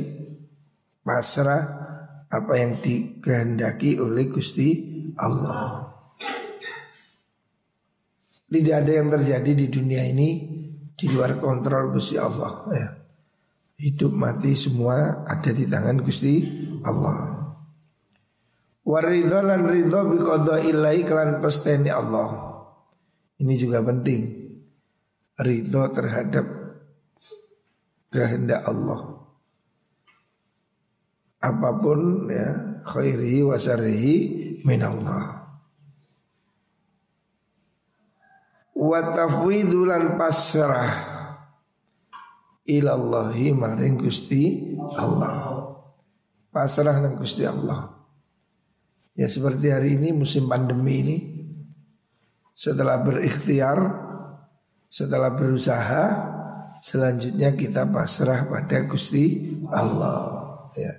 pasrah 1.03 1.63
apa 2.27 2.53
yang 2.59 2.79
dikehendaki 2.79 3.99
oleh 3.99 4.27
Gusti 4.27 4.69
Allah. 5.19 5.87
Tidak 8.47 8.75
ada 8.75 8.91
yang 8.91 9.11
terjadi 9.11 9.51
di 9.51 9.67
dunia 9.67 10.07
ini 10.07 10.29
di 10.95 11.05
luar 11.11 11.35
kontrol 11.39 11.91
Gusti 11.91 12.15
Allah 12.15 12.63
ya. 12.71 12.87
Hidup 13.77 14.09
mati 14.09 14.57
semua 14.57 15.27
ada 15.27 15.51
di 15.53 15.67
tangan 15.67 16.01
Gusti 16.01 16.41
Allah. 16.81 17.37
Waridho 18.87 19.39
lan 19.43 19.67
ridho 19.67 19.99
bi 20.07 20.17
ilahi 20.71 21.03
kelan 21.03 21.43
pesteni 21.43 21.91
Allah. 21.91 22.46
Ini 23.37 23.53
juga 23.57 23.85
penting. 23.85 24.21
Ridho 25.37 25.83
terhadap 25.93 26.45
kehendak 28.09 28.65
Allah. 28.65 29.21
Apa 31.37 31.69
pun 31.77 32.25
ya 32.33 32.81
khairihi 32.81 33.45
wa 33.45 33.53
syarrihi 33.53 34.15
min 34.65 34.81
Allah. 34.81 35.45
Wa 38.73 38.99
tafwidul 39.13 40.17
pasrah 40.17 40.89
ilallahi 42.65 43.53
maring 43.53 44.01
Gusti 44.01 44.73
Allah. 44.97 45.61
Pasrah 46.49 46.97
nang 46.97 47.21
Gusti 47.21 47.45
Allah. 47.45 47.93
Ya 49.13 49.29
seperti 49.29 49.69
hari 49.69 49.97
ini 49.97 50.13
musim 50.13 50.49
pandemi 50.49 51.05
ini 51.05 51.17
setelah 52.57 52.97
berikhtiar 53.05 53.77
setelah 54.89 55.29
berusaha 55.37 56.33
Selanjutnya 56.81 57.57
kita 57.57 57.89
pasrah 57.89 58.45
pada 58.45 58.85
Gusti 58.85 59.57
Allah. 59.73 60.45
Ya. 60.77 60.93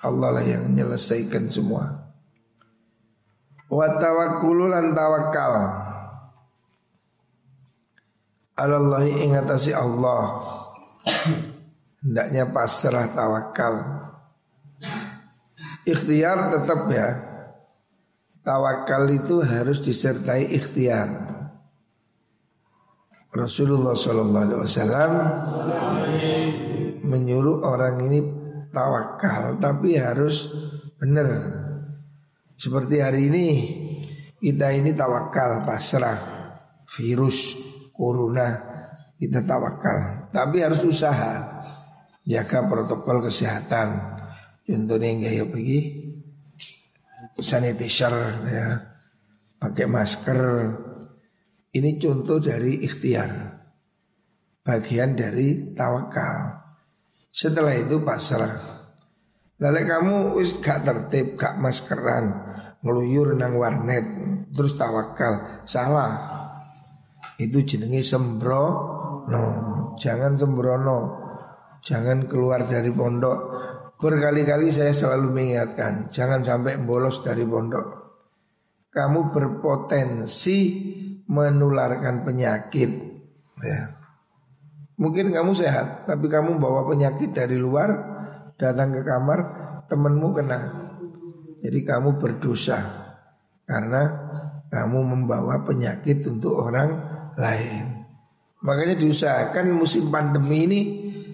Allah 0.00 0.40
lah 0.40 0.44
yang 0.44 0.72
menyelesaikan 0.72 1.46
semua. 1.52 2.10
Wa 3.66 3.98
tawakkulu 3.98 4.70
lan 4.70 4.94
tawakal 4.94 5.54
Alallahi 8.56 9.26
ingatasi 9.26 9.76
Allah. 9.76 10.42
Hendaknya 12.00 12.50
pasrah 12.50 13.10
tawakal 13.10 13.74
Ikhtiar 15.86 16.50
tetap 16.50 16.90
ya 16.90 17.08
Tawakal 18.46 19.10
itu 19.10 19.42
harus 19.42 19.82
disertai 19.82 20.46
ikhtiar 20.54 21.34
Rasulullah 23.34 23.92
Shallallahu 23.92 24.44
Alaihi 24.46 24.60
Wasallam 24.62 25.12
menyuruh 27.04 27.66
orang 27.66 28.00
ini 28.06 28.22
tawakal, 28.72 29.60
tapi 29.60 30.00
harus 30.00 30.48
benar. 30.96 31.26
Seperti 32.56 33.04
hari 33.04 33.28
ini 33.28 33.46
kita 34.40 34.72
ini 34.72 34.96
tawakal 34.96 35.68
pasrah 35.68 36.16
virus 36.96 37.58
corona 37.92 38.56
kita 39.20 39.44
tawakal, 39.44 40.32
tapi 40.32 40.64
harus 40.64 40.80
usaha 40.86 41.60
jaga 42.24 42.58
protokol 42.64 43.26
kesehatan. 43.28 44.16
Contohnya 44.64 45.08
enggak 45.12 45.34
ya 45.34 45.44
pergi 45.46 45.78
sanitizer 47.36 48.14
ya, 48.48 48.68
pakai 49.60 49.86
masker, 49.88 50.42
ini 51.76 52.00
contoh 52.00 52.40
dari 52.40 52.80
ikhtiar. 52.80 53.30
Bagian 54.66 55.14
dari 55.14 55.76
tawakal. 55.78 56.58
Setelah 57.30 57.76
itu 57.76 58.00
pasrah 58.02 58.76
Lalu 59.62 59.82
kamu 59.88 60.14
wis 60.40 60.56
gak 60.60 60.84
tertib, 60.84 61.36
gak 61.36 61.56
maskeran 61.60 62.32
Ngeluyur 62.80 63.36
nang 63.36 63.60
warnet 63.60 64.04
Terus 64.50 64.74
tawakal. 64.74 65.62
Salah. 65.68 66.16
Itu 67.36 67.60
jenenge 67.62 68.00
sembro 68.02 68.64
No 69.28 69.44
Jangan 70.00 70.34
sembrono. 70.34 70.98
Jangan 71.84 72.26
keluar 72.26 72.66
dari 72.66 72.90
pondok 72.90 73.38
Berkali-kali 73.96 74.68
saya 74.68 74.92
selalu 74.92 75.32
mengingatkan 75.32 76.12
Jangan 76.12 76.44
sampai 76.44 76.76
bolos 76.76 77.24
dari 77.24 77.48
pondok. 77.48 78.04
Kamu 78.92 79.32
berpotensi 79.32 80.58
menularkan 81.24 82.24
penyakit 82.24 82.90
ya. 83.60 83.80
Mungkin 84.96 85.32
kamu 85.32 85.52
sehat 85.52 86.08
Tapi 86.08 86.28
kamu 86.28 86.60
bawa 86.60 86.84
penyakit 86.88 87.32
dari 87.32 87.56
luar 87.56 87.88
Datang 88.56 88.92
ke 88.96 89.02
kamar 89.04 89.38
Temenmu 89.88 90.28
kena. 90.32 90.60
Jadi 91.64 91.80
kamu 91.80 92.20
berdosa 92.20 92.80
Karena 93.64 94.02
kamu 94.68 94.98
membawa 95.08 95.64
penyakit 95.64 96.20
untuk 96.28 96.68
orang 96.68 96.90
lain. 97.40 98.04
Makanya 98.60 98.96
diusahakan 99.00 99.72
musim 99.72 100.12
pandemi 100.12 100.68
ini 100.68 100.80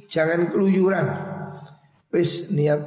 Jangan 0.07 0.51
keluyuran 0.55 1.32
Wis 2.13 2.53
niat 2.53 2.85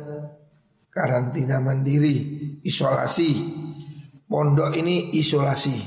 karantina 0.93 1.57
mandiri 1.57 2.45
Isolasi 2.61 3.65
Pondok 4.25 4.73
ini 4.73 5.13
isolasi 5.13 5.77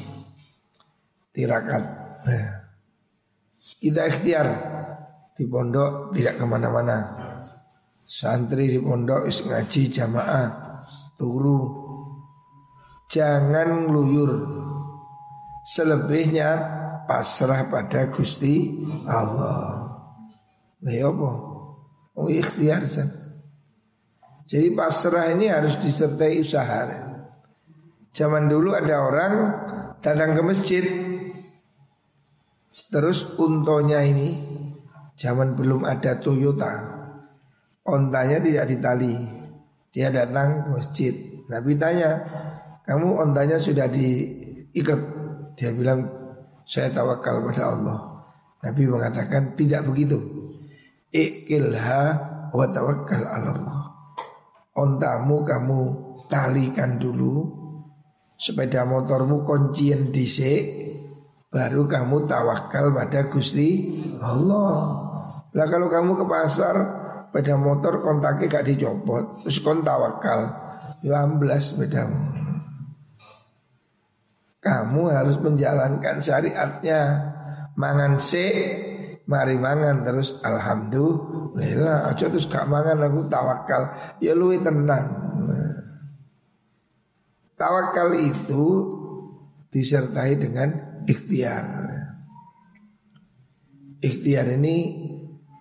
tirakat. 1.35 1.85
Nah, 2.23 2.49
kita 3.83 4.07
ikhtiar 4.07 4.49
di 5.35 5.43
pondok 5.51 6.15
tidak 6.15 6.39
ke 6.39 6.45
mana-mana. 6.47 6.99
Santri 8.07 8.71
di 8.71 8.79
pondok 8.79 9.27
is 9.27 9.43
ngaji 9.43 9.83
jamaah 9.91 10.47
turu. 11.19 11.61
Jangan 13.11 13.91
luyur. 13.91 14.33
Selebihnya 15.67 16.49
pasrah 17.11 17.67
pada 17.67 18.07
Gusti 18.09 18.87
Allah. 19.05 19.83
Nah, 20.79 20.95
ya 20.95 21.11
apa? 21.11 21.31
Oh 22.15 22.31
ikhtiar 22.31 22.87
san. 22.87 23.28
Jadi 24.49 24.73
pasrah 24.73 25.29
ini 25.37 25.53
harus 25.53 25.77
disertai 25.77 26.41
usaha. 26.41 26.89
Zaman 28.17 28.49
dulu 28.49 28.73
ada 28.73 28.97
orang 29.05 29.33
datang 30.01 30.33
ke 30.33 30.43
masjid 30.43 30.85
Terus 32.89 33.37
untonya 33.37 34.01
ini 34.01 34.39
zaman 35.19 35.53
belum 35.59 35.85
ada 35.85 36.17
Toyota. 36.17 36.73
Ontanya 37.85 38.41
tidak 38.41 38.71
ditali. 38.71 39.13
Dia 39.93 40.09
datang 40.09 40.65
ke 40.65 40.69
masjid. 40.73 41.15
Nabi 41.49 41.77
tanya, 41.77 42.11
kamu 42.89 43.29
ontanya 43.29 43.59
sudah 43.61 43.89
diikat? 43.89 45.01
Dia 45.59 45.75
bilang, 45.75 46.07
saya 46.65 46.93
tawakal 46.93 47.45
pada 47.51 47.77
Allah. 47.77 47.99
Nabi 48.65 48.89
mengatakan 48.89 49.57
tidak 49.57 49.85
begitu. 49.89 50.21
Ikilha 51.13 52.03
wa 52.53 52.67
tawakkal 52.69 53.25
Allah. 53.25 53.78
Ontamu 54.79 55.43
kamu 55.43 55.81
talikan 56.31 57.03
dulu. 57.03 57.59
Sepeda 58.39 58.87
motormu 58.87 59.43
kuncian 59.43 60.15
disik 60.15 60.89
Baru 61.49 61.89
kamu 61.89 62.29
tawakal 62.29 62.93
pada 62.93 63.25
Gusti 63.33 63.97
Allah. 64.21 65.01
Lah 65.57 65.67
kalau 65.73 65.89
kamu 65.89 66.21
ke 66.21 66.25
pasar 66.29 66.77
pada 67.33 67.57
motor 67.57 68.05
kontaknya 68.05 68.61
gak 68.61 68.69
dicopot, 68.69 69.41
terus 69.41 69.57
kon 69.65 69.81
tawakal, 69.81 70.45
ya 71.01 71.25
amblas 71.25 71.73
sepedamu. 71.73 72.37
Kamu 74.61 75.09
harus 75.09 75.41
menjalankan 75.41 76.21
syariatnya. 76.21 77.01
Mangan 77.79 78.21
se 78.21 78.45
mari 79.29 79.61
mangan 79.61 80.03
terus 80.03 80.41
alhamdulillah. 80.41 82.09
Aja 82.11 82.33
terus 82.33 82.49
gak 82.49 82.67
mangan 82.67 83.05
aku 83.05 83.29
tawakal. 83.29 83.93
Ya 84.19 84.33
luwe 84.33 84.59
tenang. 84.59 85.29
Tawakal 87.59 88.17
itu 88.17 88.65
disertai 89.69 90.41
dengan 90.41 91.03
ikhtiar. 91.05 91.67
Ikhtiar 93.99 94.47
ini 94.55 94.77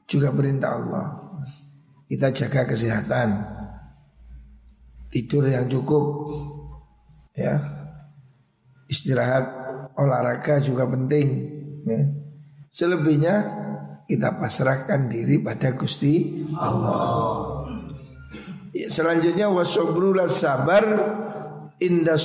juga 0.07 0.31
perintah 0.31 0.77
Allah. 0.77 1.05
Kita 2.07 2.31
jaga 2.31 2.63
kesehatan. 2.69 3.29
Tidur 5.11 5.49
yang 5.49 5.67
cukup 5.67 6.05
ya. 7.35 7.57
Istirahat 8.87 9.45
olahraga 9.99 10.63
juga 10.63 10.87
penting 10.87 11.27
ya. 11.83 12.16
Selebihnya 12.67 13.35
kita 14.07 14.39
pasrahkan 14.39 15.11
diri 15.11 15.39
pada 15.43 15.75
Gusti 15.75 16.45
Allah. 16.55 17.67
Ya, 18.71 18.87
selanjutnya 18.93 19.49
wasobrulah 19.51 20.29
sabar 20.29 20.85
indah 21.81 22.19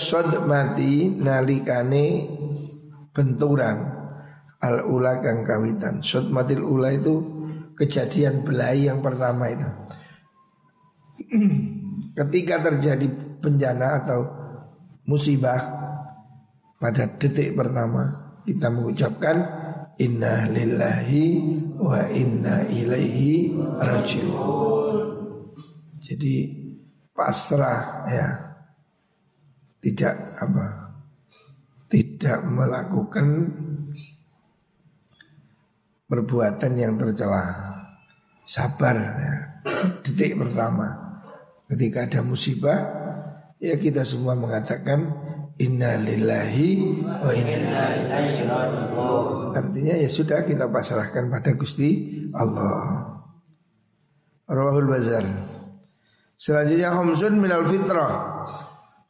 mati 0.46 1.10
nalikane 1.10 2.28
benturan 3.12 3.76
al 4.62 4.86
ula 4.86 5.18
kang 5.18 5.42
kawitan. 5.42 6.00
matil 6.30 6.62
ula 6.62 6.94
itu 6.94 7.14
kejadian 7.74 8.46
belai 8.46 8.86
yang 8.86 9.02
pertama 9.02 9.50
itu. 9.50 9.68
Ketika 12.18 12.60
terjadi 12.62 13.06
bencana 13.42 14.04
atau 14.04 14.20
musibah 15.08 15.58
pada 16.78 17.10
detik 17.18 17.58
pertama 17.58 18.38
kita 18.46 18.68
mengucapkan 18.70 19.36
Inna 20.02 20.50
lillahi 20.50 21.26
wa 21.78 22.02
inna 22.10 22.66
ilaihi 22.66 23.54
rajiun. 23.78 24.96
Jadi 26.02 26.34
pasrah 27.14 28.10
ya. 28.10 28.28
Tidak 29.78 30.14
apa? 30.42 30.66
Tidak 31.86 32.38
melakukan 32.50 33.26
perbuatan 36.10 36.72
yang 36.74 36.98
tercela. 36.98 37.46
Sabar 38.42 38.98
ya. 38.98 39.34
Detik 40.02 40.34
pertama 40.34 40.98
ketika 41.70 42.10
ada 42.10 42.20
musibah 42.26 42.78
ya 43.62 43.78
kita 43.78 44.02
semua 44.02 44.34
mengatakan 44.34 45.06
Inna 45.62 45.94
lillahi 46.02 46.70
wa 47.06 47.30
inna 47.30 47.86
ilaihi 47.94 48.50
Artinya 49.54 49.94
ya 49.94 50.10
sudah 50.10 50.42
kita 50.42 50.66
pasrahkan 50.66 51.30
pada 51.30 51.54
Gusti 51.54 52.18
Allah. 52.34 53.14
Rawahul 54.50 54.90
Bazar. 54.90 55.22
Selanjutnya 56.34 56.90
homsun 56.90 57.38
minal 57.38 57.62
fitrah. 57.62 58.42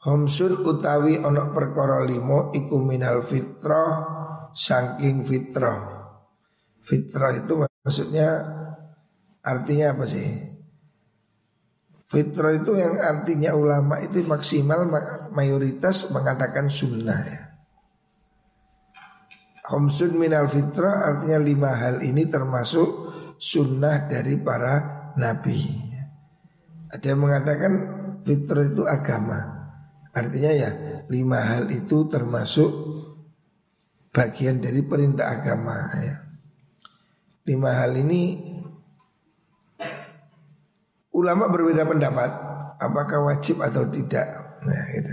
Homsun 0.04 0.60
utawi 0.66 1.16
onok 1.22 1.56
perkara 1.56 2.04
limo 2.04 2.52
iku 2.52 2.76
minal 2.84 3.24
fitrah 3.24 4.04
saking 4.52 5.24
fitrah. 5.24 5.80
Fitrah 6.84 7.32
itu 7.32 7.56
maksudnya 7.56 8.28
artinya 9.40 9.96
apa 9.96 10.04
sih? 10.04 10.51
Fitrah 12.12 12.52
itu 12.52 12.76
yang 12.76 13.00
artinya 13.00 13.56
ulama 13.56 13.96
itu 14.04 14.20
maksimal 14.20 14.84
mayoritas 15.32 16.12
mengatakan 16.12 16.68
sunnah 16.68 17.24
ya. 17.24 17.42
Homsun 19.72 20.20
minal 20.20 20.44
fitrah 20.44 21.08
artinya 21.08 21.40
lima 21.40 21.72
hal 21.72 22.04
ini 22.04 22.28
termasuk 22.28 23.16
sunnah 23.40 24.12
dari 24.12 24.36
para 24.36 25.08
nabi. 25.16 25.56
Ada 26.92 27.16
yang 27.16 27.24
mengatakan 27.24 27.72
fitrah 28.20 28.68
itu 28.68 28.84
agama. 28.84 29.72
Artinya 30.12 30.52
ya 30.52 30.70
lima 31.08 31.40
hal 31.40 31.72
itu 31.72 32.12
termasuk 32.12 32.68
bagian 34.12 34.60
dari 34.60 34.84
perintah 34.84 35.32
agama 35.32 35.96
ya. 35.96 36.28
Lima 37.48 37.72
hal 37.72 37.96
ini 37.96 38.51
ulama 41.12 41.48
berbeda 41.48 41.84
pendapat 41.84 42.30
apakah 42.80 43.30
wajib 43.30 43.62
atau 43.62 43.86
tidak. 43.88 44.58
Nah, 44.66 44.84
gitu. 44.90 45.12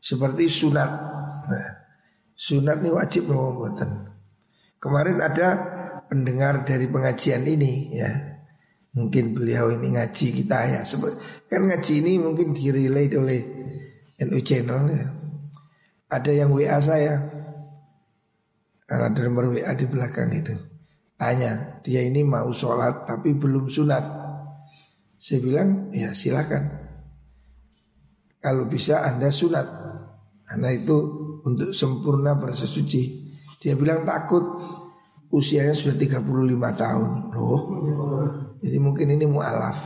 Seperti 0.00 0.48
sunat. 0.48 0.90
Nah, 1.48 1.68
sunat 2.36 2.80
ini 2.84 2.90
wajib 2.92 3.28
membuatan. 3.28 4.10
Kemarin 4.80 5.20
ada 5.20 5.48
pendengar 6.08 6.64
dari 6.64 6.88
pengajian 6.88 7.44
ini 7.44 7.94
ya. 7.94 8.10
Mungkin 8.90 9.36
beliau 9.36 9.70
ini 9.70 9.94
ngaji 9.94 10.26
kita 10.42 10.58
ya. 10.66 10.80
Kan 11.46 11.70
ngaji 11.70 11.92
ini 12.02 12.12
mungkin 12.18 12.50
direlay 12.56 13.06
oleh 13.14 13.40
NU 14.24 14.40
channel 14.42 14.82
ya. 14.90 15.06
Ada 16.10 16.32
yang 16.34 16.50
WA 16.50 16.80
saya. 16.82 17.22
Ada 18.90 19.22
nomor 19.22 19.54
WA 19.54 19.70
di 19.78 19.86
belakang 19.86 20.34
itu. 20.34 20.58
Tanya, 21.14 21.78
dia 21.84 22.02
ini 22.02 22.24
mau 22.24 22.50
sholat 22.50 23.06
tapi 23.06 23.36
belum 23.36 23.70
sunat. 23.70 24.02
Saya 25.20 25.44
bilang 25.44 25.92
ya 25.92 26.16
silakan. 26.16 26.64
Kalau 28.40 28.64
bisa 28.64 29.04
Anda 29.04 29.28
sunat. 29.28 29.68
Karena 30.48 30.72
itu 30.72 30.96
untuk 31.44 31.76
sempurna 31.76 32.40
bersesuci. 32.40 33.28
Dia 33.60 33.76
bilang 33.76 34.08
takut 34.08 34.40
usianya 35.28 35.76
sudah 35.76 36.00
35 36.00 36.24
tahun. 36.72 37.10
Loh. 37.36 37.60
Jadi 38.64 38.76
mungkin 38.80 39.12
ini 39.12 39.28
mu'alaf. 39.28 39.78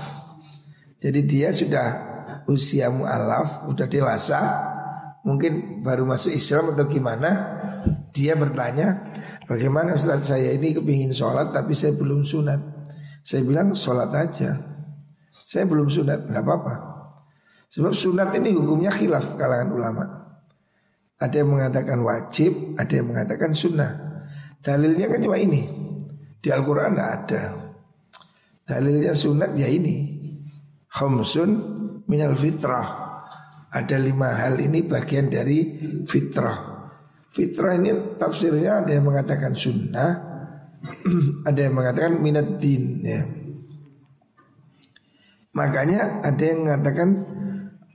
Jadi 1.02 1.20
dia 1.26 1.50
sudah 1.50 1.86
usia 2.48 2.88
mu'alaf, 2.88 3.68
udah 3.68 3.86
dewasa. 3.90 4.40
Mungkin 5.26 5.82
baru 5.82 6.06
masuk 6.06 6.30
Islam 6.32 6.72
atau 6.72 6.86
gimana. 6.86 7.30
Dia 8.14 8.38
bertanya, 8.38 9.10
bagaimana 9.50 9.98
Ustaz 9.98 10.30
saya 10.30 10.54
ini 10.54 10.72
kepingin 10.72 11.10
sholat 11.10 11.50
tapi 11.50 11.74
saya 11.74 11.98
belum 11.98 12.22
sunat. 12.22 12.60
Saya 13.26 13.42
bilang 13.42 13.74
sholat 13.74 14.14
aja. 14.14 14.73
Saya 15.54 15.70
belum 15.70 15.86
sunat, 15.86 16.26
nggak 16.26 16.42
apa-apa. 16.42 16.74
Sebab 17.70 17.94
sunat 17.94 18.34
ini 18.42 18.58
hukumnya 18.58 18.90
khilaf 18.90 19.38
kalangan 19.38 19.70
ulama. 19.70 20.04
Ada 21.22 21.46
yang 21.46 21.54
mengatakan 21.54 22.02
wajib, 22.02 22.74
ada 22.74 22.90
yang 22.90 23.14
mengatakan 23.14 23.54
sunnah. 23.54 23.90
Dalilnya 24.58 25.06
kan 25.06 25.22
cuma 25.22 25.38
ini. 25.38 25.62
Di 26.42 26.50
Al-Quran 26.50 26.98
ada. 26.98 27.54
Dalilnya 28.66 29.14
sunat 29.14 29.54
ya 29.54 29.70
ini. 29.70 30.26
Khamsun 30.90 31.50
minal 32.10 32.34
fitrah. 32.34 33.14
Ada 33.70 33.94
lima 34.02 34.34
hal 34.34 34.58
ini 34.58 34.82
bagian 34.82 35.30
dari 35.30 35.78
fitrah. 36.02 36.90
Fitrah 37.30 37.78
ini 37.78 38.18
tafsirnya 38.18 38.82
ada 38.82 38.90
yang 38.90 39.06
mengatakan 39.06 39.54
sunnah, 39.54 40.10
ada 41.48 41.60
yang 41.62 41.78
mengatakan 41.78 42.18
minat 42.18 42.58
din. 42.58 43.06
Ya. 43.06 43.43
Makanya 45.54 46.26
ada 46.26 46.42
yang 46.42 46.66
mengatakan 46.66 47.08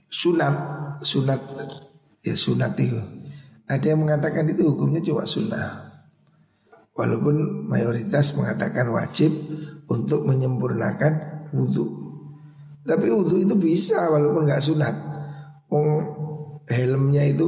sunat, 0.08 0.54
sunat 1.04 1.40
ya 2.24 2.32
sunat 2.32 2.72
itu. 2.80 3.00
Ada 3.68 3.94
yang 3.94 4.02
mengatakan 4.02 4.48
itu 4.50 4.66
hukumnya 4.66 5.04
cuma 5.04 5.22
sunnah. 5.28 5.92
Walaupun 6.96 7.68
mayoritas 7.70 8.34
mengatakan 8.34 8.90
wajib 8.90 9.30
untuk 9.86 10.26
menyempurnakan 10.26 11.46
wudhu. 11.54 11.86
Tapi 12.82 13.06
wudhu 13.12 13.44
itu 13.44 13.54
bisa 13.54 14.10
walaupun 14.10 14.48
nggak 14.48 14.64
sunat. 14.64 14.94
Oh, 15.70 16.02
helmnya 16.66 17.22
itu 17.30 17.46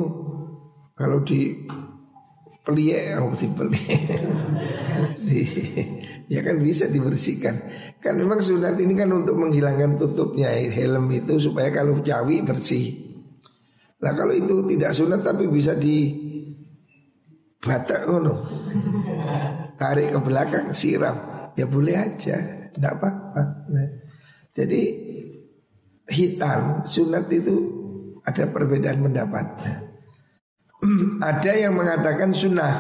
kalau 0.95 1.25
di 1.27 1.67
pelie, 2.63 3.15
oh 3.21 3.35
di 3.35 3.49
pelie, 3.51 3.99
di, 5.19 5.39
ya 6.31 6.41
kan 6.43 6.57
bisa 6.63 6.87
dibersihkan. 6.87 7.55
Kan 8.03 8.19
memang 8.19 8.43
sunat 8.43 8.75
ini 8.79 8.99
kan 8.99 9.11
untuk 9.15 9.39
menghilangkan 9.39 9.95
tutupnya 9.99 10.51
helm 10.51 11.07
itu 11.15 11.39
supaya 11.39 11.71
kalau 11.71 12.03
cawi 12.03 12.43
bersih. 12.43 12.99
Nah 14.03 14.11
kalau 14.19 14.35
itu 14.35 14.67
tidak 14.67 14.91
sunat 14.91 15.23
tapi 15.23 15.47
bisa 15.47 15.79
di 15.79 16.11
batak 17.63 18.11
ngono. 18.11 18.35
Tarik 19.79 20.11
ke 20.11 20.19
belakang 20.19 20.75
siram. 20.75 21.15
Ya 21.55 21.69
boleh 21.69 21.95
aja, 21.95 22.39
tidak 22.75 22.99
apa-apa. 22.99 23.43
Nah, 23.71 23.89
jadi 24.57 24.83
hitam 26.11 26.83
sunat 26.83 27.31
itu 27.31 27.55
ada 28.27 28.51
perbedaan 28.51 29.05
pendapat. 29.05 29.47
Ada 31.23 31.53
yang 31.55 31.79
mengatakan 31.79 32.35
sunnah. 32.35 32.75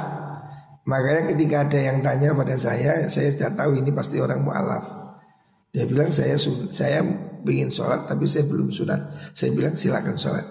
Makanya 0.82 1.30
ketika 1.34 1.62
ada 1.62 1.78
yang 1.78 1.98
tanya 2.02 2.34
pada 2.34 2.58
saya, 2.58 3.06
saya 3.06 3.30
sudah 3.30 3.54
tahu 3.54 3.78
ini 3.78 3.94
pasti 3.94 4.18
orang 4.18 4.42
mualaf. 4.42 4.82
Dia 5.70 5.86
bilang 5.86 6.10
saya 6.10 6.34
saya 6.68 7.00
ingin 7.46 7.70
sholat 7.70 8.10
tapi 8.10 8.26
saya 8.26 8.50
belum 8.50 8.68
sunat. 8.74 9.32
Saya 9.32 9.50
bilang 9.54 9.78
silakan 9.78 10.18
sholat. 10.18 10.46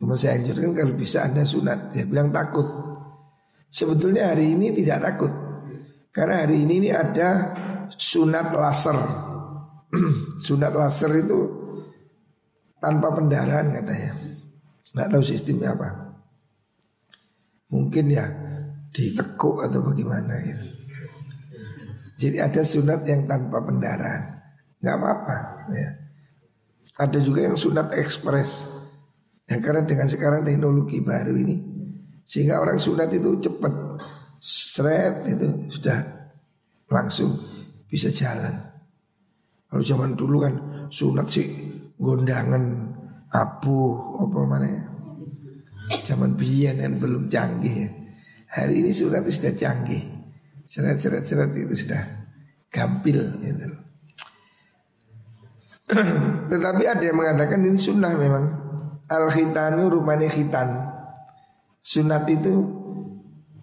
Cuma 0.00 0.16
saya 0.16 0.40
anjurkan 0.40 0.72
kalau 0.72 0.94
bisa 0.96 1.28
anda 1.28 1.44
sunat. 1.44 1.92
Dia 1.92 2.08
bilang 2.08 2.32
takut. 2.32 2.66
Sebetulnya 3.68 4.32
hari 4.32 4.56
ini 4.56 4.72
tidak 4.72 5.04
takut. 5.04 5.32
Karena 6.08 6.48
hari 6.48 6.64
ini 6.64 6.88
ini 6.88 6.90
ada 6.90 7.52
sunat 7.92 8.56
laser. 8.56 8.98
sunat 10.48 10.72
laser 10.72 11.12
itu 11.20 11.38
tanpa 12.80 13.12
pendarahan 13.12 13.76
katanya. 13.76 14.27
Nggak 14.98 15.14
tahu 15.14 15.22
sistemnya 15.22 15.78
apa. 15.78 16.18
Mungkin 17.70 18.10
ya 18.10 18.26
ditekuk 18.90 19.62
atau 19.62 19.78
bagaimana 19.86 20.34
gitu. 20.42 20.66
Jadi 22.18 22.42
ada 22.42 22.66
sunat 22.66 23.06
yang 23.06 23.30
tanpa 23.30 23.62
pendarahan, 23.62 24.42
nggak 24.82 24.96
apa-apa. 24.98 25.36
Ya. 25.70 25.90
Ada 26.98 27.22
juga 27.22 27.46
yang 27.46 27.54
sunat 27.54 27.94
ekspres, 27.94 28.66
yang 29.46 29.62
karena 29.62 29.86
dengan 29.86 30.10
sekarang 30.10 30.42
teknologi 30.42 30.98
baru 30.98 31.38
ini, 31.38 31.62
sehingga 32.26 32.58
orang 32.58 32.82
sunat 32.82 33.14
itu 33.14 33.38
cepat, 33.38 33.70
seret 34.42 35.30
itu 35.30 35.70
sudah 35.78 36.02
langsung 36.90 37.38
bisa 37.86 38.10
jalan. 38.10 38.66
Kalau 39.70 39.84
zaman 39.86 40.18
dulu 40.18 40.42
kan 40.42 40.54
sunat 40.90 41.30
sih 41.30 41.46
gondangan 41.94 42.98
abu 43.30 43.94
apa 44.26 44.38
mana 44.42 44.66
ya. 44.66 44.87
Zaman 45.88 46.36
biyen 46.36 46.80
kan 46.80 47.00
belum 47.00 47.32
canggih 47.32 47.74
ya. 47.86 47.88
Hari 48.48 48.80
ini 48.80 48.90
sunat 48.92 49.24
itu 49.24 49.32
sudah 49.40 49.54
canggih. 49.56 50.02
Seret-seret-seret 50.68 51.52
itu 51.56 51.74
sudah 51.74 52.02
gampil 52.68 53.18
gitu. 53.40 53.68
Tetapi 56.52 56.82
ada 56.84 57.04
yang 57.04 57.16
mengatakan 57.16 57.64
ini 57.64 57.78
sunnah 57.80 58.12
memang. 58.12 58.44
Al 59.08 59.32
khitanu 59.32 59.88
rumahnya 59.88 60.28
khitan. 60.28 60.68
Sunat 61.80 62.28
itu 62.28 62.52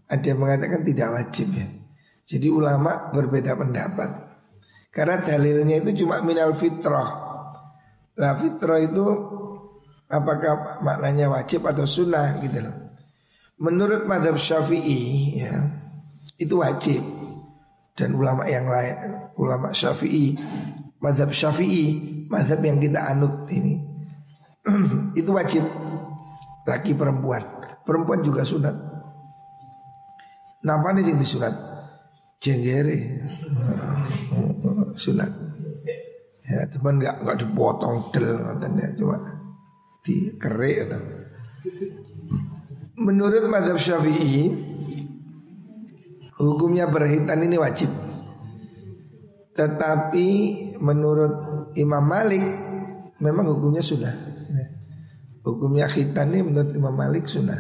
ada 0.10 0.26
yang 0.26 0.42
mengatakan 0.42 0.82
tidak 0.82 1.14
wajib 1.14 1.54
ya. 1.54 1.66
Jadi 2.26 2.50
ulama 2.50 3.14
berbeda 3.14 3.54
pendapat. 3.54 4.10
Karena 4.90 5.22
dalilnya 5.22 5.86
itu 5.86 6.06
cuma 6.06 6.26
minal 6.26 6.58
fitrah. 6.58 7.10
Lah 8.18 8.34
fitrah 8.40 8.82
itu 8.82 9.06
apakah 10.10 10.82
maknanya 10.82 11.30
wajib 11.32 11.66
atau 11.66 11.86
sunnah 11.88 12.38
gitu 12.42 12.62
loh. 12.62 12.76
Menurut 13.56 14.04
madhab 14.06 14.36
syafi'i 14.36 15.40
ya 15.40 15.54
itu 16.38 16.56
wajib. 16.60 17.02
Dan 17.96 18.12
ulama 18.12 18.44
yang 18.44 18.68
lain 18.68 18.96
ulama 19.40 19.72
syafi'i 19.72 20.36
madhab 21.00 21.32
syafi'i 21.32 22.28
madhab 22.28 22.60
yang 22.60 22.76
kita 22.84 23.00
anut 23.00 23.48
ini 23.48 23.80
itu 25.20 25.32
wajib 25.32 25.64
laki 26.68 26.92
perempuan. 26.92 27.46
Perempuan 27.86 28.20
juga 28.26 28.42
sunat. 28.44 28.76
Napa 30.66 30.92
nih 30.92 31.06
sing 31.06 31.22
disunat? 31.22 31.54
Jenggere 32.42 33.22
sunat. 34.98 35.32
Ya 36.46 36.66
teman 36.70 36.98
nggak 36.98 37.22
nggak 37.24 37.38
dipotong 37.42 38.10
del 38.14 38.38
katanya 38.38 38.86
cuma 38.98 39.18
dikerik 40.06 40.86
atau 40.86 41.02
menurut 43.02 43.50
madhab 43.50 43.82
syafi'i 43.82 44.54
Hukumnya 46.36 46.92
berhitan 46.92 47.48
ini 47.48 47.56
wajib. 47.56 47.88
Tetapi 49.56 50.28
menurut 50.84 51.34
Imam 51.80 52.04
Malik 52.04 52.44
Memang 53.24 53.48
hukumnya 53.56 53.80
sudah 53.80 54.12
Hukumnya 55.48 55.88
khitan 55.88 56.36
ini 56.36 56.44
menurut 56.44 56.76
Imam 56.76 56.92
Malik 56.92 57.26
sudah 57.32 57.56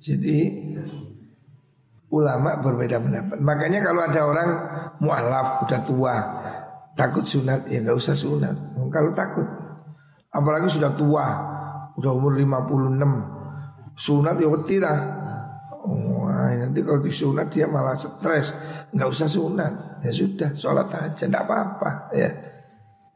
Jadi 0.00 0.38
Ulama 2.10 2.58
berbeda 2.58 2.98
pendapat. 2.98 3.38
Makanya 3.38 3.86
kalau 3.86 4.02
ada 4.02 4.20
orang 4.26 4.50
Mu'alaf 4.98 5.62
udah 5.62 5.80
tua 5.86 6.14
Takut 6.98 7.24
sunat? 7.24 7.70
Ya 7.70 7.80
nggak 7.80 7.96
usah 7.96 8.14
sunat. 8.16 8.56
Kalau 8.90 9.10
takut. 9.14 9.46
Apalagi 10.30 10.68
sudah 10.70 10.92
tua. 10.94 11.26
Udah 11.98 12.14
umur 12.14 12.38
56 12.38 13.98
Sunat 13.98 14.40
ya 14.40 14.48
wedi 14.48 14.80
lah 14.80 14.98
Wah 15.84 16.54
nanti 16.54 16.80
kalau 16.80 17.02
disunat 17.02 17.50
dia 17.50 17.66
malah 17.66 17.96
stres. 17.96 18.54
Nggak 18.94 19.08
usah 19.10 19.28
sunat. 19.28 19.72
Ya 20.04 20.10
sudah 20.12 20.50
sholat 20.54 20.88
aja. 20.92 21.26
Tidak 21.26 21.42
apa-apa. 21.42 22.12
Ya. 22.14 22.30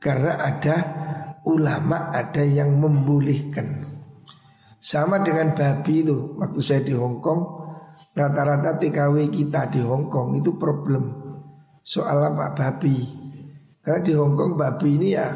Karena 0.01 0.37
ada 0.37 0.77
ulama 1.49 2.13
ada 2.13 2.45
yang 2.45 2.77
membolehkan 2.77 3.89
Sama 4.81 5.21
dengan 5.25 5.57
babi 5.57 6.05
itu. 6.05 6.37
Waktu 6.37 6.61
saya 6.61 6.81
di 6.85 6.93
Hong 6.93 7.21
Kong 7.25 7.65
Rata-rata 8.15 8.77
TKW 8.79 9.33
kita 9.33 9.73
di 9.73 9.81
Hong 9.81 10.13
Kong 10.13 10.37
itu 10.37 10.57
problem 10.61 11.25
Soal 11.85 12.21
apa? 12.21 12.53
Babi 12.53 13.24
Karena 13.85 14.01
di 14.01 14.13
Hong 14.17 14.33
Kong 14.33 14.57
babi 14.57 14.97
ini 14.97 15.13
ya 15.13 15.29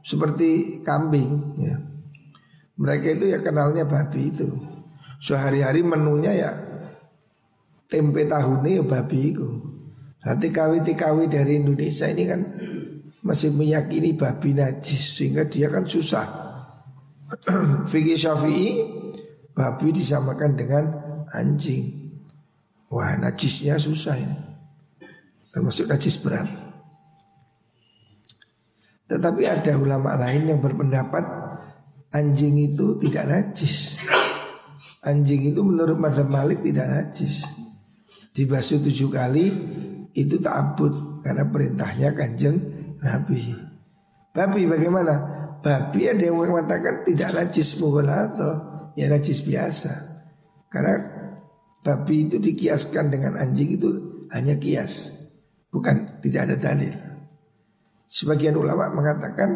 Seperti 0.00 0.80
kambing 0.80 1.60
ya 1.60 1.76
Mereka 2.80 3.20
itu 3.20 3.28
ya 3.30 3.38
kenalnya 3.44 3.84
babi 3.84 4.32
itu 4.32 4.48
Sehari-hari 5.20 5.84
menunya 5.84 6.32
ya 6.32 6.50
tempe 7.92 8.24
tahunnya 8.24 8.80
ya 8.80 8.84
babi 8.88 9.36
itu. 9.36 9.48
Nanti 10.24 10.48
TKW-TKW 10.48 11.18
dari 11.28 11.60
Indonesia 11.60 12.08
ini 12.08 12.24
kan 12.24 12.40
masih 13.20 13.52
meyakini 13.52 14.16
babi 14.16 14.56
najis 14.56 15.20
sehingga 15.20 15.44
dia 15.44 15.68
kan 15.68 15.84
susah. 15.84 16.24
Fikih 17.90 18.16
Syafi'i 18.16 18.80
babi 19.52 19.92
disamakan 19.92 20.56
dengan 20.56 20.84
anjing. 21.36 22.16
Wah 22.88 23.12
najisnya 23.20 23.76
susah 23.76 24.16
ini. 24.16 24.38
Termasuk 25.52 25.84
najis 25.84 26.16
berat. 26.16 26.48
Tetapi 29.12 29.44
ada 29.44 29.76
ulama 29.76 30.16
lain 30.16 30.48
yang 30.48 30.60
berpendapat 30.64 31.20
anjing 32.16 32.56
itu 32.72 32.96
tidak 32.96 33.28
najis. 33.28 34.00
Anjing 35.04 35.52
itu 35.52 35.60
menurut 35.60 36.00
Madhab 36.00 36.32
Malik 36.32 36.64
tidak 36.64 36.88
najis. 36.88 37.44
Dibasuh 38.32 38.80
tujuh 38.80 39.12
kali 39.12 39.52
itu 40.16 40.40
ta'abud 40.40 41.20
Karena 41.20 41.44
perintahnya 41.44 42.16
kanjeng 42.16 42.56
Nabi. 43.04 43.52
Babi 44.32 44.64
bagaimana? 44.64 45.14
Babi 45.60 46.08
ada 46.08 46.24
yang 46.24 46.40
mengatakan 46.40 47.04
tidak 47.04 47.36
najis 47.36 47.76
atau 47.76 48.52
Ya 48.96 49.12
najis 49.12 49.44
biasa. 49.44 49.92
Karena 50.72 51.04
babi 51.84 52.32
itu 52.32 52.40
dikiaskan 52.40 53.12
dengan 53.12 53.36
anjing 53.36 53.76
itu 53.76 53.90
hanya 54.32 54.56
kias 54.56 55.28
Bukan 55.68 56.24
tidak 56.24 56.48
ada 56.48 56.56
dalil 56.56 57.11
Sebagian 58.12 58.52
ulama 58.60 58.92
mengatakan 58.92 59.48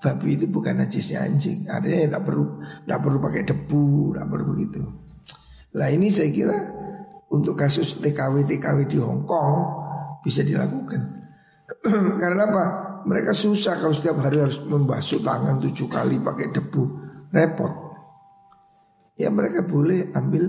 babi 0.00 0.40
itu 0.40 0.48
bukan 0.48 0.80
najisnya 0.80 1.20
anjing. 1.20 1.68
Artinya 1.68 1.98
ya 2.00 2.06
tidak 2.08 2.24
perlu 2.24 2.44
tidak 2.64 3.00
perlu 3.04 3.18
pakai 3.20 3.42
debu, 3.44 3.84
tidak 4.16 4.26
perlu 4.32 4.44
begitu. 4.56 4.80
Nah 5.76 5.88
ini 5.92 6.08
saya 6.08 6.32
kira 6.32 6.58
untuk 7.28 7.60
kasus 7.60 8.00
TKW 8.00 8.48
TKW 8.48 8.88
di 8.88 8.96
Hong 8.96 9.28
Kong 9.28 9.56
bisa 10.24 10.40
dilakukan. 10.40 11.00
Karena 12.24 12.42
apa? 12.48 12.64
Mereka 13.04 13.36
susah 13.36 13.76
kalau 13.76 13.92
setiap 13.92 14.16
hari 14.24 14.40
harus 14.40 14.64
membasuh 14.64 15.20
tangan 15.20 15.60
tujuh 15.60 15.88
kali 15.88 16.20
pakai 16.24 16.52
debu, 16.56 16.82
repot. 17.36 17.72
Ya 19.20 19.28
mereka 19.28 19.68
boleh 19.68 20.08
ambil 20.16 20.48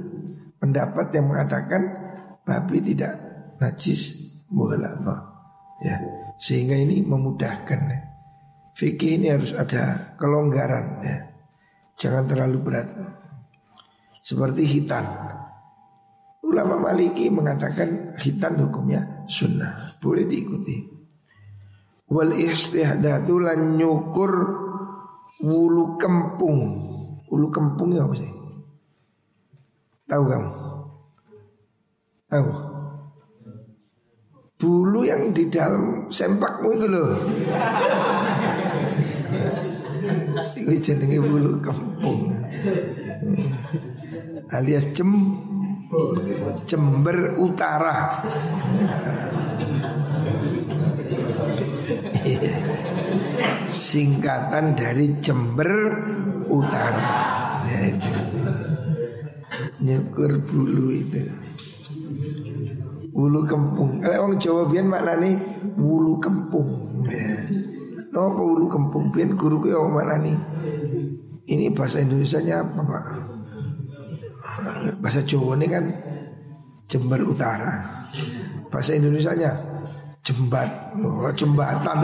pendapat 0.55 1.11
yang 1.11 1.27
mengatakan 1.27 1.81
babi 2.47 2.79
tidak 2.79 3.19
najis 3.59 4.31
mughalathah. 4.47 5.27
Ya, 5.81 5.97
sehingga 6.41 6.73
ini 6.73 7.05
memudahkan. 7.05 8.09
Fikih 8.73 9.21
ini 9.21 9.29
harus 9.29 9.53
ada 9.53 10.17
kelonggaran 10.17 11.05
ya. 11.05 11.17
Jangan 12.01 12.25
terlalu 12.25 12.57
berat. 12.65 12.89
Seperti 14.25 14.65
hitan. 14.65 15.05
Ulama 16.41 16.89
Maliki 16.89 17.29
mengatakan 17.29 18.17
hitan 18.17 18.57
hukumnya 18.57 19.29
sunnah, 19.29 20.01
boleh 20.01 20.25
diikuti. 20.25 20.81
Wal 22.09 22.33
istihdatu 22.33 23.37
lan 23.37 23.77
nyukur 23.77 24.33
wulu 25.45 26.01
kempung. 26.01 26.59
Wulu 27.29 27.47
kempung 27.53 27.93
ya 27.93 28.03
apa 28.03 28.15
sih? 28.17 28.33
Tahu 30.09 30.23
kamu? 30.25 30.51
Tahu? 32.27 32.70
Bulu 34.61 35.01
yang 35.01 35.33
di 35.33 35.49
dalam 35.49 36.05
sempakmu 36.13 36.69
itu 36.77 36.85
loh. 36.85 37.17
Itu 40.53 40.73
jenenge 40.77 41.17
bulu 41.17 41.57
kempung. 41.57 42.29
Alias 44.53 44.85
jem 44.93 45.09
Jember 46.69 47.35
Utara. 47.41 48.21
Singkatan 53.65 54.77
dari 54.77 55.17
Jember 55.25 55.71
Utara. 56.47 57.09
Ya. 57.65 57.97
Nyukur 59.81 60.37
bulu 60.45 60.93
itu. 60.93 61.25
Wulu 63.11 63.43
kempung. 63.43 63.99
Kalau 63.99 64.31
orang 64.31 64.39
Jawa 64.39 64.71
biyen 64.71 64.87
maknane 64.87 65.31
wulu 65.75 66.15
kempung. 66.23 66.69
Ya. 67.11 67.43
Napa 68.11 68.39
wulu 68.39 68.71
kempung 68.71 69.11
biyen 69.11 69.35
guru 69.35 69.59
ku 69.59 69.67
yang 69.67 69.91
maknane. 69.91 70.39
Ini 71.47 71.75
bahasa 71.75 71.99
Indonesia-nya 71.99 72.63
apa, 72.63 72.79
Pak? 72.79 73.03
Bahasa 75.03 75.25
Jawa 75.27 75.59
ini 75.59 75.67
kan 75.67 75.85
Jember 76.87 77.19
Utara. 77.27 77.83
Bahasa 78.71 78.95
Indonesia-nya 78.95 79.51
jembat, 80.23 80.95
oh, 81.01 81.27
jembatan. 81.35 81.97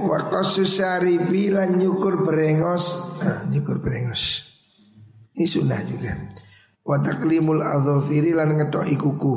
Wakosus 0.00 0.82
saribi 0.82 1.54
lan 1.54 1.78
nyukur 1.78 2.26
berengos 2.26 3.14
nah, 3.22 3.46
Nyukur 3.46 3.78
berengos 3.78 4.49
Ini 5.40 5.48
sunnah 5.48 5.80
juga. 5.88 6.12
Wataklimul 6.84 7.64
adhofiri 7.64 8.36
lan 8.36 8.60
ngedoi 8.60 8.92
kuku. 8.92 9.34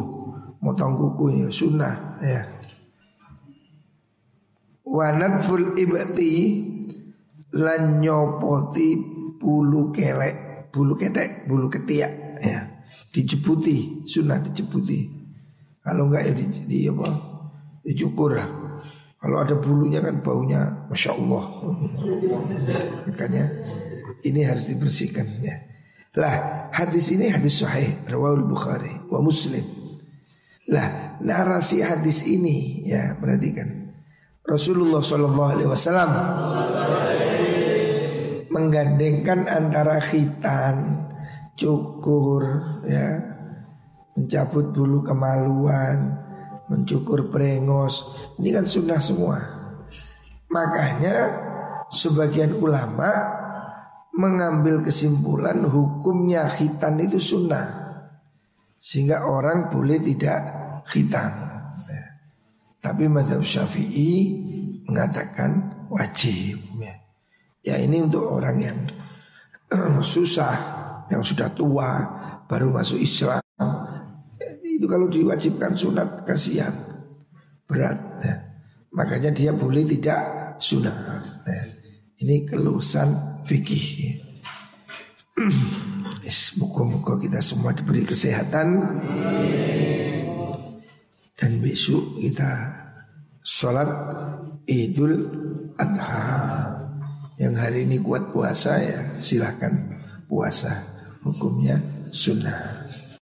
Motong 0.60 1.00
kuku 1.00 1.32
ini 1.32 1.48
sunnah 1.48 2.20
ya. 2.20 2.44
Wanatful 4.84 5.80
ibati 5.80 6.60
Lan 7.56 8.04
nyopoti 8.04 9.00
bulu 9.40 9.96
kelek 9.96 10.68
Bulu 10.76 11.00
ketek, 11.00 11.48
bulu 11.48 11.72
ketiak 11.72 12.44
ya. 12.44 12.84
Dijebuti, 13.16 14.04
sunnah 14.04 14.44
dijebuti. 14.44 15.08
Kalau 15.80 16.12
enggak 16.12 16.28
ya 16.28 16.32
di, 16.36 16.46
di 16.68 16.80
apa? 16.92 17.08
Dicukur 17.80 18.36
kalau 19.24 19.40
ada 19.40 19.56
bulunya 19.56 20.04
kan 20.04 20.20
baunya 20.20 20.84
Masya 20.92 21.16
Allah. 21.16 21.44
Makanya 23.08 23.48
ini 24.28 24.44
harus 24.44 24.68
dibersihkan 24.68 25.24
ya. 25.40 25.73
Lah 26.14 26.70
hadis 26.70 27.10
ini 27.10 27.34
hadis 27.34 27.66
sahih 27.66 28.06
Rawal 28.06 28.46
Bukhari 28.46 29.02
wa 29.10 29.18
Muslim. 29.18 29.66
Lah 30.70 31.18
narasi 31.18 31.82
hadis 31.82 32.22
ini 32.30 32.86
ya 32.86 33.18
perhatikan. 33.18 33.90
Rasulullah 34.46 35.02
Wasallam 35.02 36.12
menggandengkan 38.54 39.50
antara 39.50 39.98
khitan, 39.98 41.10
cukur, 41.58 42.44
ya, 42.86 43.18
mencabut 44.14 44.70
bulu 44.70 45.02
kemaluan, 45.02 46.22
mencukur 46.70 47.34
brengos 47.34 48.14
Ini 48.38 48.50
kan 48.54 48.66
sunnah 48.70 49.02
semua. 49.02 49.42
Makanya 50.54 51.16
sebagian 51.90 52.54
ulama 52.62 53.10
mengambil 54.14 54.86
kesimpulan 54.86 55.66
hukumnya 55.66 56.46
khitan 56.46 57.02
itu 57.02 57.18
sunnah 57.18 57.82
Sehingga 58.78 59.26
orang 59.26 59.72
boleh 59.72 60.00
tidak 60.04 60.40
khitan 60.86 61.32
ya. 61.88 62.04
Tapi 62.84 63.08
madhab 63.08 63.42
syafi'i 63.42 64.14
mengatakan 64.86 65.86
wajib 65.88 66.60
ya. 66.78 66.96
ya 67.64 67.76
ini 67.80 68.04
untuk 68.04 68.28
orang 68.28 68.58
yang 68.60 68.78
susah 70.04 70.56
Yang 71.08 71.36
sudah 71.36 71.50
tua 71.56 71.90
baru 72.46 72.76
masuk 72.76 73.00
Islam 73.00 73.44
itu 74.84 74.92
kalau 74.92 75.08
diwajibkan 75.08 75.80
sunat 75.80 76.28
kasihan 76.28 76.76
berat. 77.64 77.96
Ya. 78.20 78.36
Makanya 78.92 79.32
dia 79.32 79.56
boleh 79.56 79.88
tidak 79.88 80.58
sunat. 80.60 80.92
Ini 82.20 82.44
kelusan 82.44 83.33
fikih. 83.46 84.20
Semoga-moga 86.24 87.20
kita 87.20 87.40
semua 87.44 87.76
diberi 87.76 88.08
kesehatan. 88.08 88.68
Dan 91.36 91.52
besok 91.60 92.20
kita 92.24 92.52
sholat 93.44 93.90
idul 94.66 95.28
adha. 95.76 96.80
Yang 97.38 97.56
hari 97.60 97.80
ini 97.90 97.98
kuat 98.00 98.32
puasa 98.32 98.78
ya 98.80 99.20
silahkan 99.20 100.00
puasa 100.30 100.94
Hukumnya 101.24 101.80
sunnah 102.12 102.83